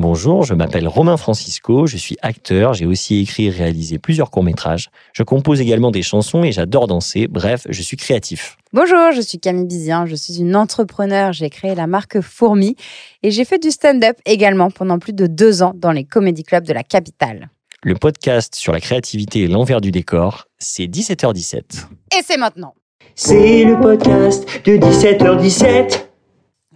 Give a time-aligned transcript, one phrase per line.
[0.00, 4.90] Bonjour, je m'appelle Romain Francisco, je suis acteur, j'ai aussi écrit et réalisé plusieurs courts-métrages.
[5.12, 8.58] Je compose également des chansons et j'adore danser, bref, je suis créatif.
[8.72, 12.76] Bonjour, je suis Camille Bizien, je suis une entrepreneur, j'ai créé la marque Fourmi
[13.24, 16.64] et j'ai fait du stand-up également pendant plus de deux ans dans les comédie clubs
[16.64, 17.50] de la capitale.
[17.82, 21.86] Le podcast sur la créativité et l'envers du décor, c'est 17h17.
[22.16, 22.74] Et c'est maintenant.
[23.16, 26.07] C'est le podcast de 17h17.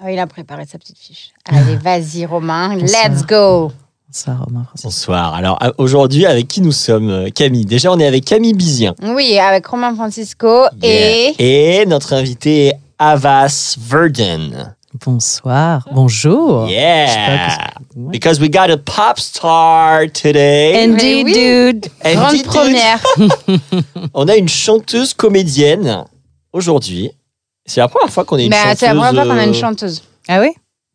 [0.04, 1.30] Oh, il a préparé sa petite fiche.
[1.44, 3.70] Allez, vas-y Romain, let's go.
[4.08, 4.88] Bonsoir Romain Francisco.
[4.88, 5.34] Bonsoir.
[5.34, 7.64] Alors euh, aujourd'hui, avec qui nous sommes, euh, Camille?
[7.64, 8.94] Déjà, on est avec Camille Bizien.
[9.00, 11.34] Oui, avec Romain Francisco et...
[11.38, 14.74] Et notre invité est Avas Verden.
[15.04, 15.88] Bonsoir.
[15.92, 16.68] Bonjour.
[16.68, 17.68] Yeah.
[17.94, 18.10] que-.
[18.10, 20.84] Because we got a pop star today.
[20.84, 21.32] Indeed, oui.
[21.32, 21.86] dude.
[22.04, 23.02] And Grande dude, première.
[24.14, 26.04] On a une chanteuse comédienne
[26.52, 27.12] aujourd'hui.
[27.66, 28.78] C'est la première fois qu'on a une chanteuse.
[28.78, 30.02] c'est la première fois qu'on a une euh, chanteuse.
[30.28, 30.48] Ah oui?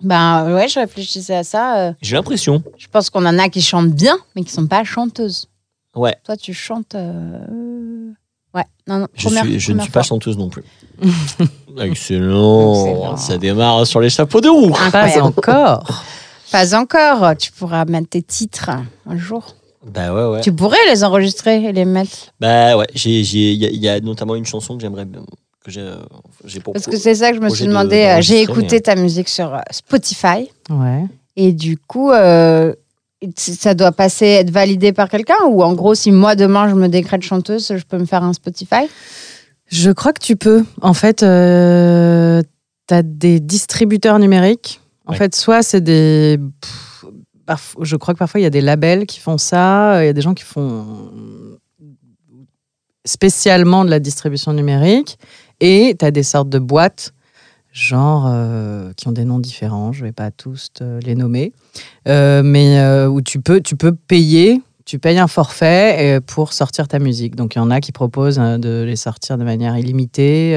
[0.04, 1.78] Ben ouais, je réfléchissais à ça.
[1.80, 2.62] euh, J'ai l'impression.
[2.78, 5.48] Je pense qu'on en a qui chantent bien, mais qui sont pas chanteuses.
[5.96, 6.16] Ouais.
[6.24, 6.94] Toi, tu chantes.
[6.96, 8.12] euh,
[8.54, 9.08] Ouais, non, non.
[9.14, 10.64] Je, première- suis, je ne suis pas chanteuse non plus.
[11.80, 12.86] Excellent.
[12.86, 13.18] Excellent.
[13.18, 14.74] Ça démarre sur les chapeaux de roue.
[14.92, 16.04] Pas encore.
[16.52, 17.36] Pas encore.
[17.38, 18.70] Tu pourras mettre tes titres
[19.06, 19.56] un jour.
[19.86, 20.42] Bah ouais, ouais.
[20.42, 22.32] Tu pourrais les enregistrer et les mettre.
[22.40, 25.22] Bah ouais, j'ai- j'ai- il y, y a notamment une chanson que j'aimerais bien-
[25.68, 25.98] que j'ai euh,
[26.46, 27.98] j'ai pour Parce que c'est ça que je me suis de- demandé.
[28.04, 30.50] euh, J'ai écouté mais- ta musique sur euh, Spotify.
[30.70, 31.04] Ouais.
[31.36, 32.74] Et du coup, euh,
[33.36, 36.88] ça doit passer, être validé par quelqu'un Ou en gros, si moi, demain, je me
[36.88, 38.88] décrète chanteuse, je peux me faire un Spotify?
[39.70, 40.64] Je crois que tu peux.
[40.82, 42.42] En fait, euh,
[42.88, 44.80] tu as des distributeurs numériques.
[45.06, 45.18] En Ouais.
[45.18, 46.40] fait, soit c'est des.
[46.62, 50.02] pff, je crois que parfois il y a des labels qui font ça.
[50.04, 51.12] Il y a des gens qui font
[53.06, 55.18] spécialement de la distribution numérique.
[55.60, 57.14] Et tu as des sortes de boîtes,
[57.72, 59.92] genre, euh, qui ont des noms différents.
[59.92, 61.54] Je vais pas tous te les nommer.
[62.08, 64.62] Euh, mais euh, où tu peux, tu peux payer.
[64.86, 67.36] Tu payes un forfait pour sortir ta musique.
[67.36, 70.56] Donc, il y en a qui proposent euh, de les sortir de manière illimitée.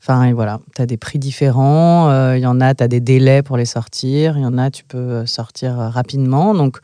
[0.00, 2.34] Enfin, voilà, tu as des prix différents.
[2.34, 4.36] Il y en a, tu as des délais pour les sortir.
[4.36, 6.54] Il y en a, tu peux sortir rapidement.
[6.54, 6.78] Donc,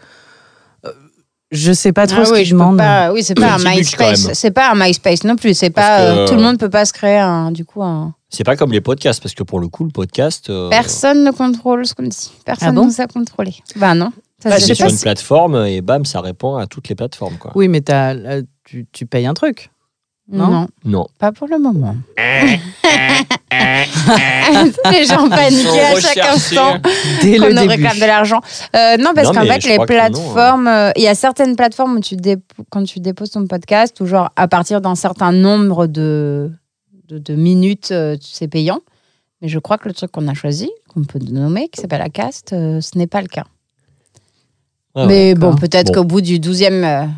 [1.50, 2.78] je sais pas trop Ah ce oui, qu'ils je peux demandent.
[2.78, 4.28] pas- oui, c'est pas un MySpace.
[4.34, 5.54] C'est pas un MySpace non plus.
[5.54, 8.14] C'est pas que- euh, tout le monde peut pas se créer un du coup un.
[8.30, 10.50] C'est pas comme les podcasts, parce que pour le coup, le podcast.
[10.50, 12.30] euh, Personne ne contrôle ce qu'on dit.
[12.44, 13.54] Personne Ah bon ne sait contrôler.
[13.76, 14.10] Bah non.
[14.42, 17.38] Ça, bah, c'est sur une plateforme et bam, ça répond à toutes les plateformes.
[17.38, 17.52] Quoi.
[17.54, 19.70] Oui, mais t'as- euh, tu, tu payes un truc.
[20.30, 21.06] Non, Non Non.
[21.18, 21.96] pas pour le moment.
[24.90, 26.76] Les gens paniquaient à chaque instant
[27.22, 27.68] Dès qu'on nous début.
[27.68, 28.40] réclame de l'argent.
[28.76, 30.10] Euh, non, parce Non, qu'en mais fait, je les crois que non, hein.
[30.10, 32.16] plateformes, euh, il y a certaines plateformes où tu
[32.70, 36.50] quand tu déposes ton podcast, ou genre à partir d'un certain nombre de,
[37.08, 38.80] de, de minutes, euh, c'est payant.
[39.42, 42.52] Mais je crois que le truc qu'on a choisi, qu'on peut nommer, qui s'appelle Acast,
[42.52, 43.44] euh, ce n'est pas le cas.
[44.94, 45.06] Ah ouais.
[45.06, 45.92] Mais bon, peut-être Bon.
[46.00, 47.08] qu'au bout du 12e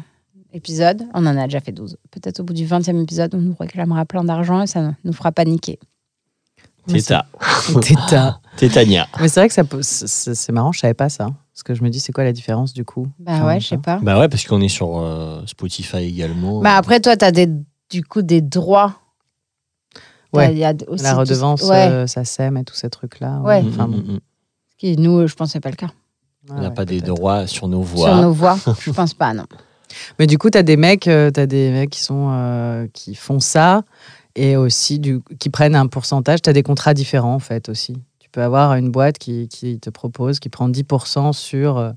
[0.52, 1.96] euh, épisode, on en a déjà fait 12.
[2.10, 5.32] Peut-être au bout du 20e épisode, on nous réclamera plein d'argent et ça nous fera
[5.32, 5.78] paniquer.
[6.86, 7.26] Téta.
[7.82, 8.40] Téta.
[8.56, 9.06] Tétania.
[9.20, 11.26] Mais c'est vrai que ça peut- c'est c'est marrant, je savais pas ça.
[11.52, 13.06] Parce que je me dis, c'est quoi la différence du coup?
[13.18, 13.98] Bah Enfin, ouais, je sais pas.
[14.02, 16.60] Bah ouais, parce qu'on est sur euh, Spotify également.
[16.62, 17.48] Bah après, toi, tu as des,
[17.90, 18.94] du coup des droits.
[20.32, 20.54] Ouais.
[20.54, 21.88] Y a aussi La tout- redevance, Ouais.
[21.88, 23.40] euh, ça sème et tous ces trucs-là.
[23.40, 23.62] Ouais.
[23.68, 23.96] Enfin, Mm, bon.
[23.98, 24.20] mm, mm.
[24.78, 25.90] Qui, nous, je pense que c'est pas le cas.
[26.48, 28.06] On n'a Ouais, pas des droits sur nos voix.
[28.08, 29.44] Sur nos voix, je pense pas, non.
[30.18, 33.14] Mais du coup, tu as des mecs, euh, t'as des mecs qui, sont, euh, qui
[33.14, 33.82] font ça
[34.36, 36.42] et aussi du, qui prennent un pourcentage.
[36.42, 37.94] Tu as des contrats différents en fait aussi.
[38.18, 41.90] Tu peux avoir une boîte qui, qui te propose, qui prend 10% sur euh,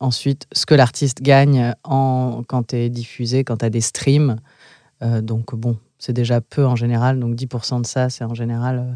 [0.00, 4.36] ensuite ce que l'artiste gagne en, quand tu es diffusé, quand tu as des streams.
[5.02, 7.18] Euh, donc bon, c'est déjà peu en général.
[7.18, 8.92] Donc 10% de ça, c'est en général euh,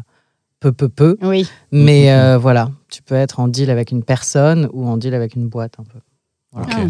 [0.61, 1.17] peu, peu, peu.
[1.21, 1.47] Oui.
[1.71, 2.19] Mais Mhm.
[2.19, 5.47] euh, voilà, tu peux être en deal avec une personne ou en deal avec une
[5.49, 5.99] boîte un peu.
[6.55, 6.87] Ah.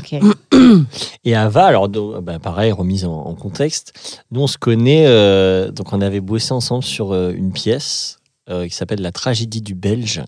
[1.24, 4.22] Et Ava, alors bah, pareil, remise en, en contexte.
[4.32, 8.20] Nous, on se connaît, euh, donc on avait bossé ensemble sur euh, une pièce
[8.50, 10.24] euh, qui s'appelle La tragédie du Belge,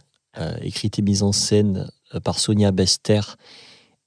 [0.61, 1.89] écrite et mise en scène
[2.23, 3.19] par Sonia Bester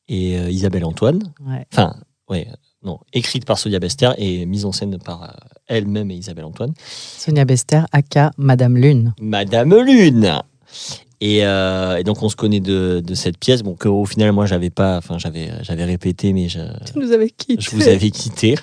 [0.08, 1.34] et Isabelle Antoine.
[1.46, 1.66] Ouais.
[1.70, 1.94] Enfin,
[2.30, 2.48] ouais,
[2.82, 5.36] non, écrite par Sonia Bester et mise en scène par
[5.66, 6.72] elle-même et Isabelle Antoine.
[6.86, 9.12] Sonia Bester, aka Madame Lune.
[9.20, 10.40] Madame Lune.
[11.24, 14.44] Et, euh, et donc on se connaît de, de cette pièce, bon qu'au final moi
[14.46, 16.58] j'avais pas, enfin j'avais j'avais répété mais je,
[16.90, 17.60] Tu nous avais quittés.
[17.62, 18.56] je vous avais quitté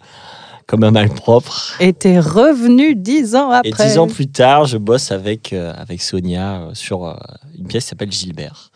[0.66, 1.74] comme un malpropre.
[1.80, 3.86] Et t'es revenu dix ans Et après.
[3.86, 7.14] dix ans plus tard, je bosse avec, euh, avec Sonia euh, sur euh,
[7.58, 8.70] une pièce qui s'appelle Gilbert.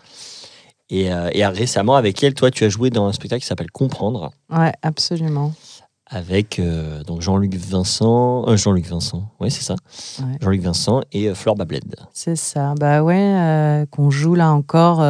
[0.89, 4.31] Et, et récemment, avec elle, toi, tu as joué dans un spectacle qui s'appelle Comprendre,
[4.57, 5.53] Ouais, absolument.
[6.09, 9.75] Avec euh, donc Jean-Luc Vincent, euh, Jean-Luc Vincent, oui c'est ça,
[10.21, 10.37] Ouais.
[10.41, 11.97] Jean-Luc Vincent et euh, Flore Babled.
[12.13, 12.75] C'est ça.
[12.79, 15.03] Bah ouais, euh, qu'on joue là encore.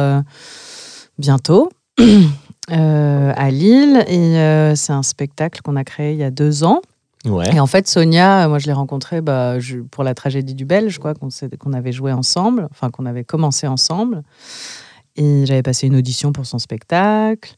[1.17, 1.69] bientôt
[2.69, 4.03] à Lille.
[4.07, 6.81] Et c'est un spectacle qu'on a créé il y a deux ans.
[7.25, 7.53] Ouais.
[7.55, 10.99] Et en fait, Sonia, moi, je l'ai rencontrée bah, je- pour la tragédie du Belge,
[10.99, 11.29] quoi, qu'on
[11.59, 14.21] qu'on avait joué ensemble, enfin, qu'on avait commencé ensemble.
[15.15, 17.53] Et j'avais passé une audition pour son spectacle.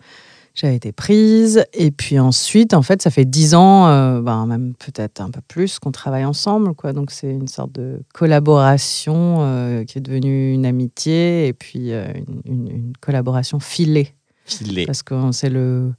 [0.56, 1.63] J'avais été prise.
[1.74, 5.42] Et puis ensuite, en fait, ça fait dix ans, euh, ben, même peut-être un peu
[5.48, 6.74] plus, qu'on travaille ensemble.
[6.75, 6.92] Quoi.
[6.94, 12.06] Donc, c'est une sorte de collaboration euh, qui est devenue une amitié et puis euh,
[12.16, 14.13] une, une- une collaboration filée.
[14.46, 14.86] Filé.
[14.86, 15.94] Parce que c'est le.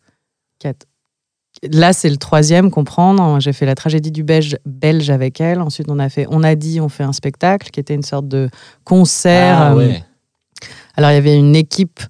[0.58, 0.87] quatre-
[1.73, 3.38] Là, c'est le troisième, comprendre.
[3.41, 5.61] J'ai fait la tragédie du belge, belge avec elle.
[5.61, 8.29] Ensuite, on a fait On a dit, on fait un spectacle qui était une sorte
[8.29, 8.49] de
[8.85, 9.58] concert.
[9.58, 10.03] Ah, ouais.
[10.96, 12.00] Alors, il y avait une équipe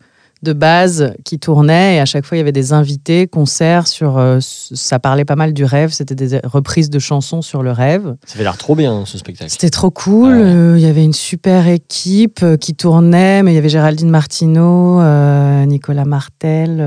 [0.42, 4.16] de base qui tournait et à chaque fois, il y avait des invités, concerts sur.
[4.16, 5.90] euh, ça parlait pas mal du rêve.
[5.90, 8.16] C'était des reprises de chansons sur le rêve.
[8.24, 9.50] Ça fait l'air trop bien, ce spectacle.
[9.50, 10.32] C'était trop cool.
[10.34, 10.42] Ouais.
[10.42, 14.08] Euh, Il y avait une super équipe euh, qui tournait, mais il y avait Géraldine
[14.10, 16.82] Martineau, euh, Nicolas Martel,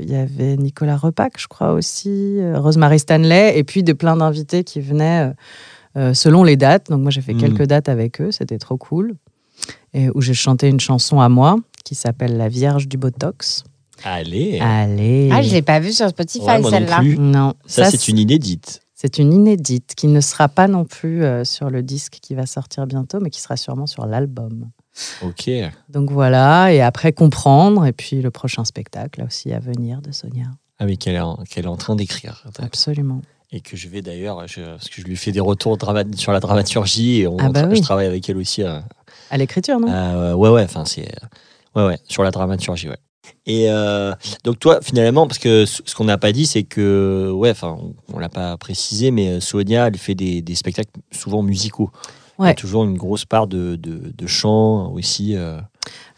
[0.00, 4.62] il y avait Nicolas Repac, je crois aussi, Rosemary Stanley, et puis de plein d'invités
[4.64, 5.32] qui venaient
[6.12, 6.90] selon les dates.
[6.90, 7.38] Donc moi j'ai fait Mm.
[7.40, 9.14] quelques dates avec eux, c'était trop cool.
[9.94, 13.64] Et où j'ai chanté une chanson à moi qui s'appelle La Vierge du Botox.
[14.04, 14.58] Allez.
[14.60, 15.28] Allez.
[15.32, 17.02] Ah, je l'ai pas vu sur Spotify, Ouais, moi non celle-là.
[17.18, 18.80] Non, Ça, c'est une inédite.
[18.94, 22.46] c'est une inédite qui ne sera pas non plus euh, sur le disque qui va
[22.46, 24.70] sortir bientôt, mais qui sera sûrement sur l'album.
[25.22, 25.50] Ok.
[25.88, 30.12] Donc voilà, et après comprendre, et puis le prochain spectacle là aussi à venir de
[30.12, 30.46] Sonia.
[30.78, 32.44] Ah, mais qu'elle est, qu'elle est en train d'écrire.
[32.60, 33.20] Absolument.
[33.50, 35.78] Et que je vais d'ailleurs, je- parce que je lui fais des retours
[36.16, 38.62] sur la dramaturgie et on- Ah bah je travaille avec elle aussi.
[38.62, 38.78] euh,
[39.30, 39.88] À l'écriture, non?
[39.90, 41.10] Euh, ouais, ouais, enfin, c'est.
[41.74, 42.98] Ouais, ouais, sur la dramaturgie, ouais.
[43.46, 44.12] Et euh,
[44.44, 47.94] donc, toi, finalement, parce que ce qu'on n'a pas dit, c'est que, ouais, enfin, on,
[48.14, 51.90] on l'a pas précisé, mais euh, Sonia, elle fait des, des spectacles souvent musicaux.
[52.38, 52.54] Il y a Ouais.
[52.54, 55.34] toujours une grosse part de, de, de chant aussi.
[55.36, 55.58] euh.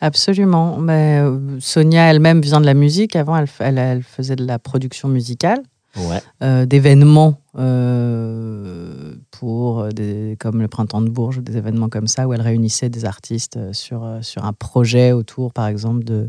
[0.00, 0.76] Absolument.
[0.78, 3.16] Mais euh, Sonia elle-même vient de la musique.
[3.16, 5.62] Avant, elle- elle faisait de la production musicale,
[5.96, 6.20] Ouais.
[6.42, 12.28] euh, d'événements euh, pour des, comme le Printemps de Bourges, ou des événements comme ça,
[12.28, 16.28] où elle réunissait des artistes euh, sur, euh, sur un projet autour, par exemple, de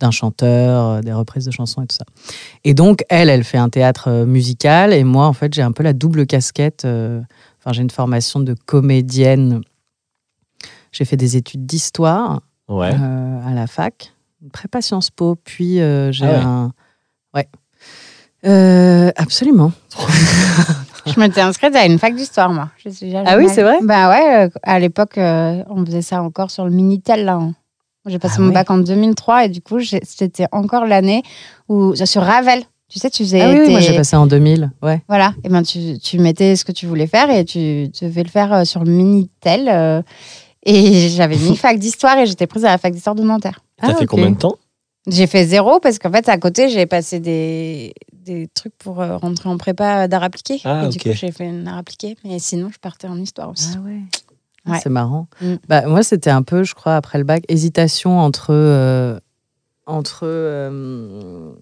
[0.00, 2.04] d'un chanteur, euh, des reprises de chansons et tout ça.
[2.62, 5.72] Et donc, elle, elle fait un théâtre euh, musical, et moi, en fait, j'ai un
[5.72, 6.84] peu la double casquette.
[6.84, 7.20] euh,
[7.58, 9.60] Enfin, j'ai une formation de comédienne.
[10.92, 12.92] J'ai fait des études d'histoire Ouais.
[12.94, 14.12] euh, à la fac,
[14.42, 16.36] une prépa Sciences Po, puis euh, j'ai Ah ouais.
[16.44, 16.72] un.
[17.34, 17.48] Ouais.
[18.46, 19.72] Euh, absolument.
[21.06, 22.68] Je m'étais inscrite à une fac d'histoire, moi.
[22.84, 26.22] Je suis Ah oui, c'est vrai Bah ouais, euh, à l'époque, euh, on faisait ça
[26.22, 27.34] encore sur le Minitel, là.
[27.34, 27.54] hein.
[28.06, 28.54] J'ai passé Ah mon ouais.
[28.54, 31.22] bac en 2003 et du coup, c'était encore l'année
[31.68, 33.40] où, sur Ravel, tu sais, tu faisais.
[33.42, 34.70] Ah oui, tes- moi j'ai passé en 2000.
[34.82, 35.02] Ouais.
[35.08, 38.30] Voilà, et ben tu, tu mettais ce que tu voulais faire et tu devais le
[38.30, 39.68] faire euh, sur le Minitel.
[39.68, 40.00] euh,
[40.64, 43.60] et j'avais mis fac d'histoire et j'étais prise à la fac d'histoire de Nanterre.
[43.80, 44.56] T'as Ah, fait combien de temps
[45.06, 49.16] J'ai fait zéro parce qu'en fait, à côté, j'ai passé des, des trucs pour euh,
[49.16, 50.60] rentrer en prépa d'art appliqué.
[50.64, 51.02] Ah, et du ok.
[51.04, 52.16] coup, j'ai fait une art appliqué.
[52.24, 53.78] Mais sinon, je partais en histoire aussi.
[53.78, 54.00] ouais.
[54.66, 54.80] Ouais.
[54.82, 55.28] C'est marrant.
[55.40, 55.54] Mm.
[55.66, 59.18] Bah, moi, c'était un peu, je crois, après le bac, hésitation entre, euh,
[59.86, 61.52] entre euh,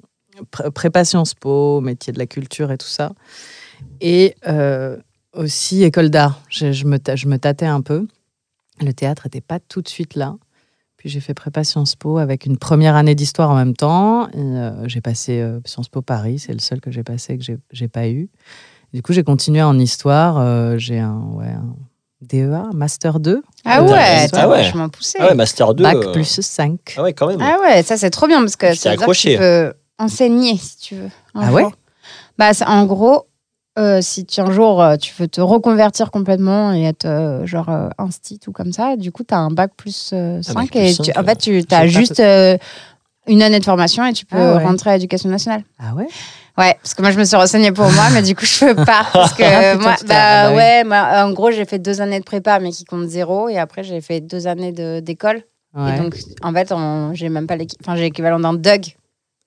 [0.50, 3.12] pré- prépa Sciences Po, métier de la culture et tout ça,
[4.00, 4.96] et euh,
[5.34, 6.40] aussi école d'art.
[6.48, 8.08] Je, je me, je me tâtais un peu.
[8.80, 10.34] Le théâtre n'était pas tout de suite là.
[11.06, 14.26] Puis j'ai fait prépa Sciences Po avec une première année d'histoire en même temps.
[14.34, 17.58] Euh, j'ai passé euh, Sciences Po Paris, c'est le seul que j'ai passé que j'ai,
[17.70, 18.28] j'ai pas eu.
[18.92, 20.36] Du coup, j'ai continué en histoire.
[20.40, 21.76] euh, j'ai un, ouais, un
[22.22, 24.62] DEA, Master 2, Ah ouais, Ah t'as ouais.
[24.64, 25.18] vachement poussé.
[25.20, 25.84] Ah ouais, Master 2.
[25.84, 26.94] bac euh, plus 5.
[26.96, 27.40] Ah ouais, quand même.
[27.40, 30.56] Ah ouais, ça c'est trop bien parce que ça veut dire que tu peux enseigner
[30.58, 31.10] si tu veux.
[31.36, 31.66] Ah ouais.
[32.36, 33.28] Bah c'est- en gros,
[33.78, 37.68] euh, si tu un jour euh, tu veux te reconvertir complètement et être euh, genre
[37.68, 40.70] euh, instit ou comme ça, du coup tu as un bac plus euh, 5 bac
[40.70, 42.56] plus et tu- en fait tu as juste euh,
[43.26, 44.64] une année de formation et tu peux Ah ouais.
[44.64, 45.62] rentrer à l'éducation nationale.
[45.78, 46.06] Ah ouais?
[46.58, 48.74] Ouais, parce que moi je me suis renseignée pour moi, mais du coup je peux
[48.84, 49.04] pas.
[49.12, 50.56] Parce que Ah, putain, moi, putain, bah, ah bah oui.
[50.56, 53.58] ouais, moi, en gros j'ai fait deux années de prépa, mais qui comptent zéro, et
[53.58, 55.42] après j'ai fait deux années de- d'école.
[55.74, 55.94] Ouais.
[55.94, 56.72] Et donc en fait,
[57.12, 58.96] j'ai même pas l'équivalent d'un DUG,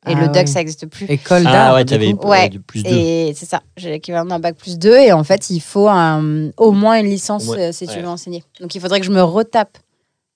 [0.07, 0.45] et Ah le DUG ouais.
[0.47, 1.05] ça existe plus.
[1.09, 1.73] École Ah d'art.
[1.75, 2.27] ouais, du t'avais coup.
[2.27, 2.39] Ouais.
[2.43, 2.89] ouais, du plus 2.
[2.89, 6.51] Et c'est ça, j'ai l'équivalent d'un bac plus 2 et en fait, il faut un-
[6.57, 8.01] au moins une licence euh, si tu ouais.
[8.01, 8.43] veux enseigner.
[8.61, 9.77] Donc il faudrait que je me retape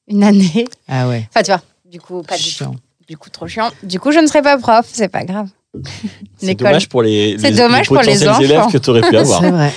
[0.07, 0.65] une année.
[0.89, 1.27] Ah ouais.
[1.29, 2.49] Enfin, tu vois, du coup, pas du tout.
[2.49, 2.75] Chiant.
[3.07, 3.69] Du coup, trop chiant.
[3.83, 5.47] Du coup, je ne serai pas prof, c'est pas grave.
[6.37, 9.41] C'est dommage pour les, les- dommage pour les potentiels élèves que tu aurais pu avoir.
[9.41, 9.73] C'est vrai.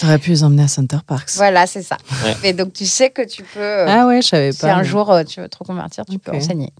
[0.00, 1.30] T'aurais pu les emmener à Center Parks.
[1.34, 1.96] Voilà, c'est ça.
[2.24, 2.50] Ouais.
[2.50, 4.72] Et donc, tu sais que tu peux, euh, Ah ouais, je savais si pas.
[4.74, 6.72] un mais- jour euh, tu veux te reconvertir, tu peux enseigner.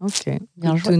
[0.00, 0.24] Ok.
[0.56, 0.96] Bien joué.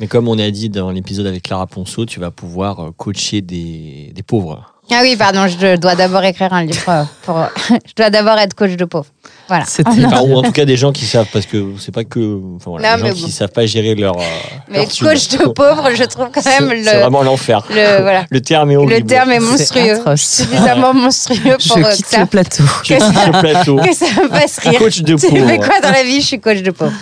[0.00, 3.42] Mais comme on a dit dans l'épisode avec Clara Ponceau, tu vas pouvoir euh, coacher
[3.42, 7.38] des, des pauvres Ah oui, pardon, je dois d'abord écrire un livre euh, pour.
[7.68, 9.04] je dois d'abord être coach de pauvre.
[9.46, 9.64] Voilà.
[9.84, 12.40] Enfin, ou en tout cas des gens qui savent, parce que c'est pas que.
[12.56, 13.26] Enfin, voilà, Non, mais gens bon.
[13.26, 14.16] qui savent pas gérer leur.
[14.16, 14.22] euh,
[14.70, 17.66] Mais leur coach de pauvre, je trouve quand même C'est c'est le, vraiment l'enfer.
[17.68, 18.24] le voilà.
[18.30, 19.06] Le terme est Le horrible.
[19.06, 20.22] terme est monstrueux, atroce.
[20.22, 22.62] suffisamment monstrueux pour Je que quitte ça, le plateau.
[22.84, 23.76] Je quitte le plateau.
[23.84, 24.78] que ça me fasse rire.
[24.78, 26.22] Coach de Tu fais quoi dans la vie?
[26.22, 26.92] Je suis coach de pauvre.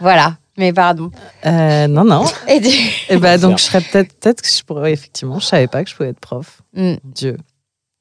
[0.00, 0.34] Voilà.
[0.58, 1.10] Mais pardon.
[1.44, 2.24] Euh, non, non.
[2.48, 2.68] Et du-
[3.08, 5.90] Et bah, donc, je serais peut-être, peut-être que je pourrais, effectivement, je savais pas que
[5.90, 6.62] je pouvais être prof.
[6.74, 6.94] Mm.
[7.04, 7.36] Dieu.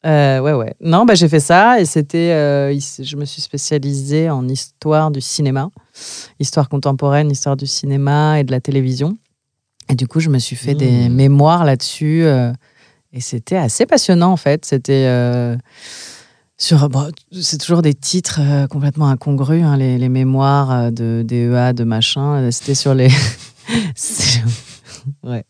[0.06, 0.74] Euh, ouais, ouais.
[0.82, 2.32] Non, bah, j'ai fait ça et c'était.
[2.32, 5.70] euh, je me suis spécialisée en histoire du cinéma,
[6.40, 9.18] histoire contemporaine, histoire du cinéma et de la télévision.
[9.90, 11.14] Et du coup, je me suis fait des Mmh.
[11.14, 12.52] mémoires là-dessus euh,
[13.14, 14.64] et c'était assez passionnant en fait.
[14.66, 15.06] C'était.
[16.58, 21.24] Sur, bon, c'est toujours des titres euh, complètement incongrus, hein, les, les mémoires euh, de
[21.26, 22.36] DEA, de machin.
[22.36, 23.10] Euh, C'était sur les.
[25.24, 25.44] ouais.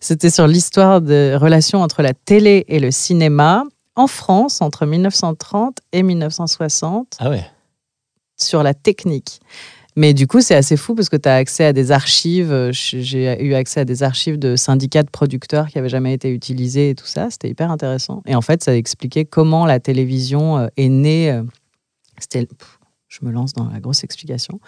[0.00, 3.64] C'était sur l'histoire de relations entre la télé et le cinéma
[3.96, 7.44] en France entre 1930 et 1960 Ah ouais.
[8.36, 9.40] sur la technique.
[9.96, 12.50] Mais du coup, c'est assez fou parce que tu as accès à des archives.
[12.52, 16.30] euh, J'ai eu accès à des archives de syndicats de producteurs qui n'avaient jamais été
[16.32, 17.28] utilisés et tout ça.
[17.30, 18.22] C'était hyper intéressant.
[18.26, 21.30] Et en fait, ça expliquait comment la télévision euh, est née.
[21.30, 21.42] euh,
[22.18, 22.48] C'était.
[23.08, 24.58] Je me lance dans la grosse explication.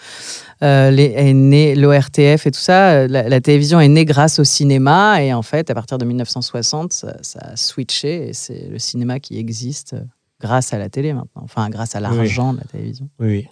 [0.63, 3.09] Euh, les, est née l'ORTF et tout ça.
[3.09, 5.21] La, la télévision est née grâce au cinéma.
[5.25, 8.29] Et en fait, à partir de 1960, ça, ça a switché.
[8.29, 9.97] Et c'est le cinéma qui existe
[10.41, 11.43] grâce à la télé maintenant.
[11.43, 13.09] Enfin, grâce à l'argent de la télévision.
[13.19, 13.49] Oui.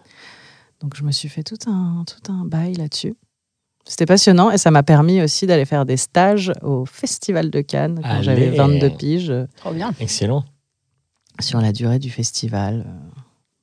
[0.84, 3.16] Donc je me suis fait tout un, tout un bail là-dessus.
[3.86, 8.00] C'était passionnant et ça m'a permis aussi d'aller faire des stages au Festival de Cannes
[8.02, 8.22] quand Allez.
[8.22, 9.94] j'avais 22 piges Trop bien.
[9.98, 10.44] Excellent.
[11.40, 13.20] sur la durée du festival, euh,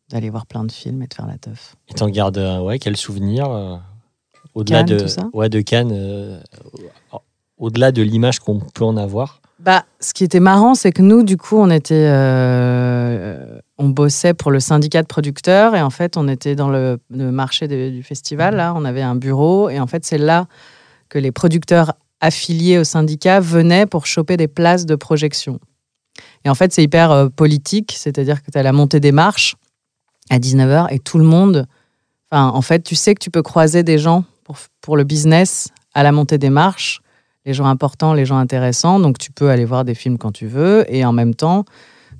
[0.09, 1.75] d'aller voir plein de films et de faire la teuf.
[1.89, 3.77] Et t'en gardes, euh, ouais, quel souvenir euh,
[4.55, 5.29] Au-delà Cannes, de, tout ça?
[5.31, 6.41] Ouais, de Cannes, euh,
[7.57, 9.40] au-delà de l'image qu'on peut en avoir.
[9.63, 14.33] Bah, ce qui était marrant, c'est que nous, du coup, on était, euh, on bossait
[14.33, 18.55] pour le syndicat de producteurs et en fait, on était dans le, marché du festival.
[18.55, 20.47] Là, on avait un bureau et en fait, c'est là
[21.09, 25.59] que les producteurs affiliés au syndicat venaient pour choper des places de projection.
[26.43, 29.55] Et en fait, c'est hyper euh, politique, c'est-à-dire que tu as la montée des marches
[30.31, 31.67] à 19h et tout le monde.
[32.31, 36.01] En fait, tu sais que tu peux croiser des gens pour, pour le business à
[36.01, 37.01] la montée des marches
[37.45, 38.99] les gens importants, les gens intéressants.
[38.99, 40.85] Donc, tu peux aller voir des films quand tu veux.
[40.89, 41.65] Et en même temps,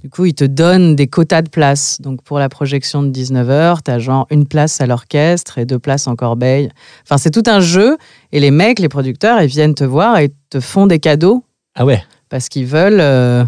[0.02, 2.02] du coup, ils te donnent des quotas de places.
[2.02, 5.78] Donc, pour la projection de 19h, tu as genre une place à l'orchestre et deux
[5.80, 6.70] places en corbeille.
[7.04, 7.98] Enfin, c'est tout un jeu.
[8.32, 11.44] Et les mecs, les producteurs, ils viennent te voir et te font des cadeaux
[11.76, 12.04] Ah ouais.
[12.30, 13.00] parce qu'ils veulent.
[13.00, 13.44] euh,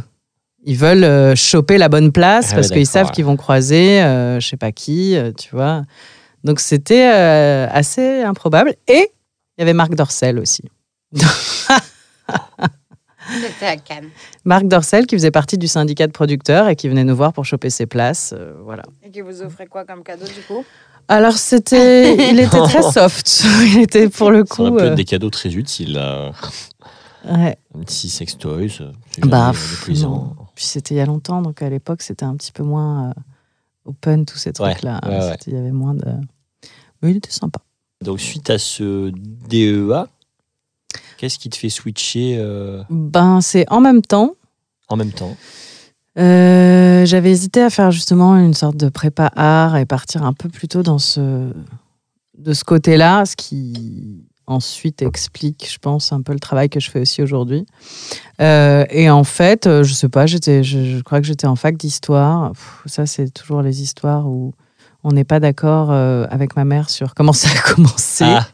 [0.66, 4.02] ils veulent euh, choper la bonne place Ah parce ouais, qu'ils savent qu'ils vont croiser,
[4.02, 5.82] euh, je sais pas qui, euh, tu vois.
[6.46, 8.74] Donc c'était assez improbable.
[8.88, 9.10] Et
[9.58, 10.64] il y avait Marc Dorcel aussi.
[13.32, 14.10] C'était à Cannes.
[14.44, 17.46] Marc Dorcel qui faisait partie du syndicat de producteurs et qui venait nous voir pour
[17.46, 18.34] choper ses places.
[18.38, 18.84] euh, voilà.
[19.02, 20.66] Et qui vous offrait quoi comme cadeau du coup?
[21.08, 23.44] Alors c'était, il était très soft.
[23.64, 24.78] il était pour le Ça aurait coup.
[24.78, 25.98] pu être euh, des cadeaux très utiles.
[27.26, 27.58] ouais.
[27.76, 30.10] Un petit sextoy, ça, c'est Bah, jamais pff, déplaisant.
[30.10, 30.36] non.
[30.56, 33.14] Puis c'était il y a longtemps, donc à l'époque c'était un petit peu moins euh,
[33.86, 35.00] open tous ces Ouais, trucs-là.
[35.06, 35.32] ouais, ouais.
[35.32, 36.06] C'était- Il y avait moins de.
[37.02, 37.60] Mais il était sympa.
[38.02, 39.12] Donc, suite à ce
[39.50, 40.08] DEA,
[41.18, 44.36] qu'est-ce qui te fait switcher euh, Ben c'est en même temps.
[44.90, 45.36] en même temps
[46.18, 50.50] Euh, J'avais hésité à faire justement une sorte de prépa art et partir un peu
[50.50, 51.52] plus tôt dans ce,
[52.38, 56.92] de ce côté-là, ce qui ensuite explique, je pense, un peu le travail que je
[56.92, 57.66] fais aussi aujourd'hui.
[58.42, 61.78] Euh, et en fait, je sais pas, j'étais, je, je crois que j'étais en fac
[61.78, 62.52] d'histoire.
[62.86, 64.54] Ça, c'est toujours les histoires où
[65.04, 68.24] on n'est pas d'accord euh, avec ma mère sur comment ça a commencé.
[68.26, 68.48] Ah,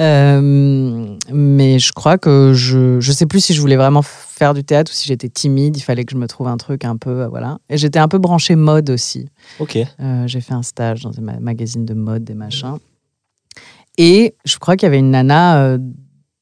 [0.00, 4.62] Euh, mais je crois que je je sais plus si je voulais vraiment faire du
[4.64, 5.76] théâtre ou si j'étais timide.
[5.76, 7.58] Il fallait que je me trouve un truc un peu euh, voilà.
[7.70, 9.28] Et j'étais un peu branchée mode aussi.
[9.58, 9.78] ok.
[10.26, 12.76] J'ai fait un stage dans un ma- magazine de mode des machins.
[13.98, 15.78] Et je crois qu'il y avait une nana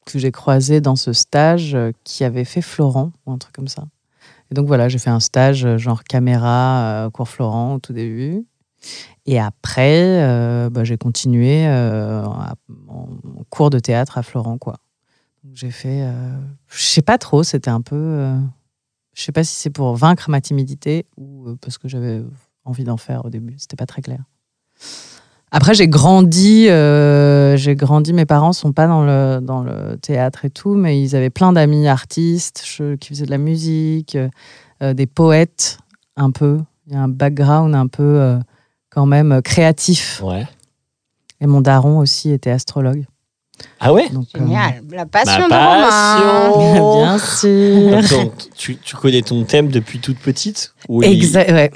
[0.06, 3.84] que j'ai croisée dans ce stage qui avait fait Florent ou un truc comme ça.
[4.50, 8.44] Et donc voilà, j'ai fait un stage genre caméra cours Florent au tout début.
[9.26, 12.56] Et après, euh, bah, j'ai continué euh, en,
[13.50, 14.76] cours de théâtre à Florent, quoi.
[15.52, 16.32] J'ai fait, euh,
[16.68, 18.38] je sais pas trop, c'était un peu, euh,
[19.14, 22.22] je sais pas si c'est pour vaincre ma timidité ou euh, parce que j'avais
[22.64, 23.54] envie d'en faire au début.
[23.58, 24.20] C'était pas très clair.
[25.50, 28.12] Après, j'ai grandi, j'ai grandi.
[28.12, 32.64] Mes parents sont pas dans le théâtre et tout, mais ils avaient plein d'amis artistes
[32.98, 34.18] qui faisaient de la musique,
[34.80, 35.78] des poètes
[36.16, 36.58] un peu.
[36.88, 38.36] Il y a un background un peu
[38.94, 40.20] quand même euh, créatif.
[40.24, 40.46] Ouais.
[41.40, 43.04] Et mon daron aussi était astrologue.
[43.80, 44.08] Ah ouais?
[44.08, 44.82] Donc, euh, Génial.
[44.90, 47.16] La passion Ma de Romain.
[47.16, 47.18] bien
[48.02, 48.32] sûr.
[48.56, 51.70] Tu, tu connais ton thème depuis toute petite Ou il- Exact, ouais.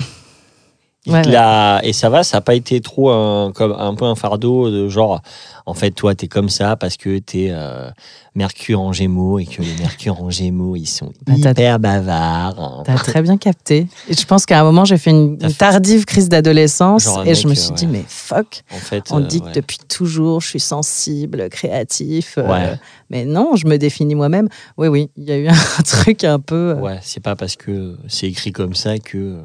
[1.09, 4.71] Ouais, Et ça va, ça n'a pas été trop un, comme un peu un fardeau
[4.71, 5.21] de genre,
[5.67, 7.91] en fait, toi, t'es comme ça parce que t'es euh,
[8.35, 12.59] Mercure en Gémeaux et que les Mercure en Gémeaux, ils sont Bah, hyper bavards.
[12.59, 12.83] hein.
[12.85, 13.87] T'as très bien capté.
[14.09, 17.55] Et je pense qu'à un moment, j'ai fait une, tardive crise d'adolescence et je me
[17.55, 17.93] suis euh, dit, ouais.
[17.93, 22.35] mais fuck, En fait, on euh, dit que depuis toujours, je suis sensible, créatif.
[22.39, 22.75] euh,
[23.11, 24.49] mais non, je me définis moi-même.
[24.77, 26.75] Oui, oui, il y a eu un truc un peu.
[26.75, 29.39] Ouais, c'est pas parce que c'est écrit comme ça que.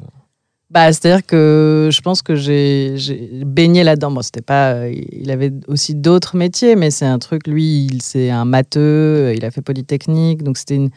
[0.74, 2.96] Bah, c'est-à-dire que je pense que j'ai
[3.46, 4.10] baigné là-dedans.
[4.12, 4.74] Bon, c'était pas.
[4.74, 7.46] euh, Il avait aussi d'autres métiers, mais c'est un truc.
[7.48, 9.34] Lui, c'est un matheux.
[9.36, 10.89] Il a fait polytechnique, donc c'était une.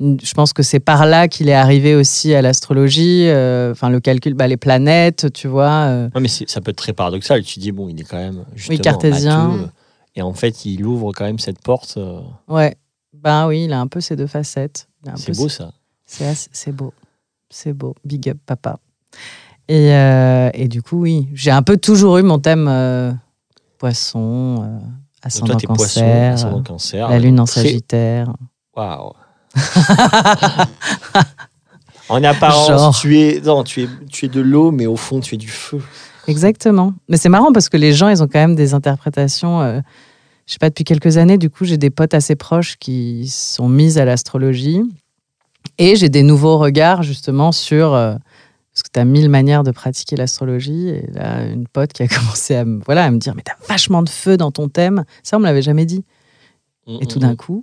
[0.00, 3.26] une- je pense que c'est par là qu'il est arrivé aussi à l'astrologie.
[3.28, 5.84] euh, Enfin, le calcul, bah, les planètes, tu vois.
[5.86, 7.42] euh, Non, mais c'est- ça peut être très paradoxal.
[7.44, 8.44] Tu dis, bon, il est quand même.
[8.56, 9.46] Justement, cartésien.
[9.48, 9.68] matheux,
[10.16, 11.94] et en fait, il ouvre quand même cette porte.
[11.98, 12.18] euh,
[12.48, 12.74] Ouais.
[13.14, 14.88] Ben oui, il a un peu ces deux facettes.
[15.16, 15.70] C'est beau, ces- ça.
[16.52, 16.92] C'est beau.
[17.48, 17.94] C'est beau.
[18.04, 18.78] Big up, papa.
[19.68, 23.12] Et, euh, et du coup, oui, j'ai un peu toujours eu mon thème euh,
[23.78, 24.78] poisson, euh,
[25.22, 27.08] ascendant toi, t'es poisson, cancer, ascendant euh, cancer.
[27.08, 28.32] la lune en sagittaire.
[28.76, 29.12] Waouh.
[32.08, 32.98] en apparence, Genre.
[32.98, 35.48] tu es, non, tu es, tu es de l'eau, mais au fond, tu es du
[35.48, 35.80] feu.
[36.26, 36.92] Exactement.
[37.08, 39.60] Mais c'est marrant parce que les gens, ils ont quand même des interprétations.
[39.62, 39.80] euh,
[40.46, 43.68] je sais pas, depuis quelques années, du coup, j'ai des potes assez proches qui sont
[43.68, 44.82] mises à l'astrologie.
[45.78, 47.94] Et j'ai des nouveaux regards, justement, sur.
[47.94, 48.14] euh,
[48.72, 50.88] parce que tu as mille manières de pratiquer l'astrologie.
[50.88, 53.56] Et là, une pote qui a commencé à me, voilà, à me dire Mais t'as
[53.68, 55.04] vachement de feu dans ton thème.
[55.22, 56.04] Ça, on me l'avait jamais dit.
[57.00, 57.62] Et tout d'un coup,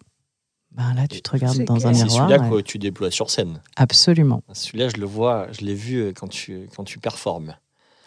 [0.72, 1.96] ben là, tu te regardes dans un clair.
[1.96, 2.30] C'est miroir.
[2.30, 3.62] celui-là que tu déploies sur scène.
[3.76, 4.42] Absolument.
[4.54, 7.56] Celui-là, je le vois, je l'ai vu euh, quand tu, quand tu performes.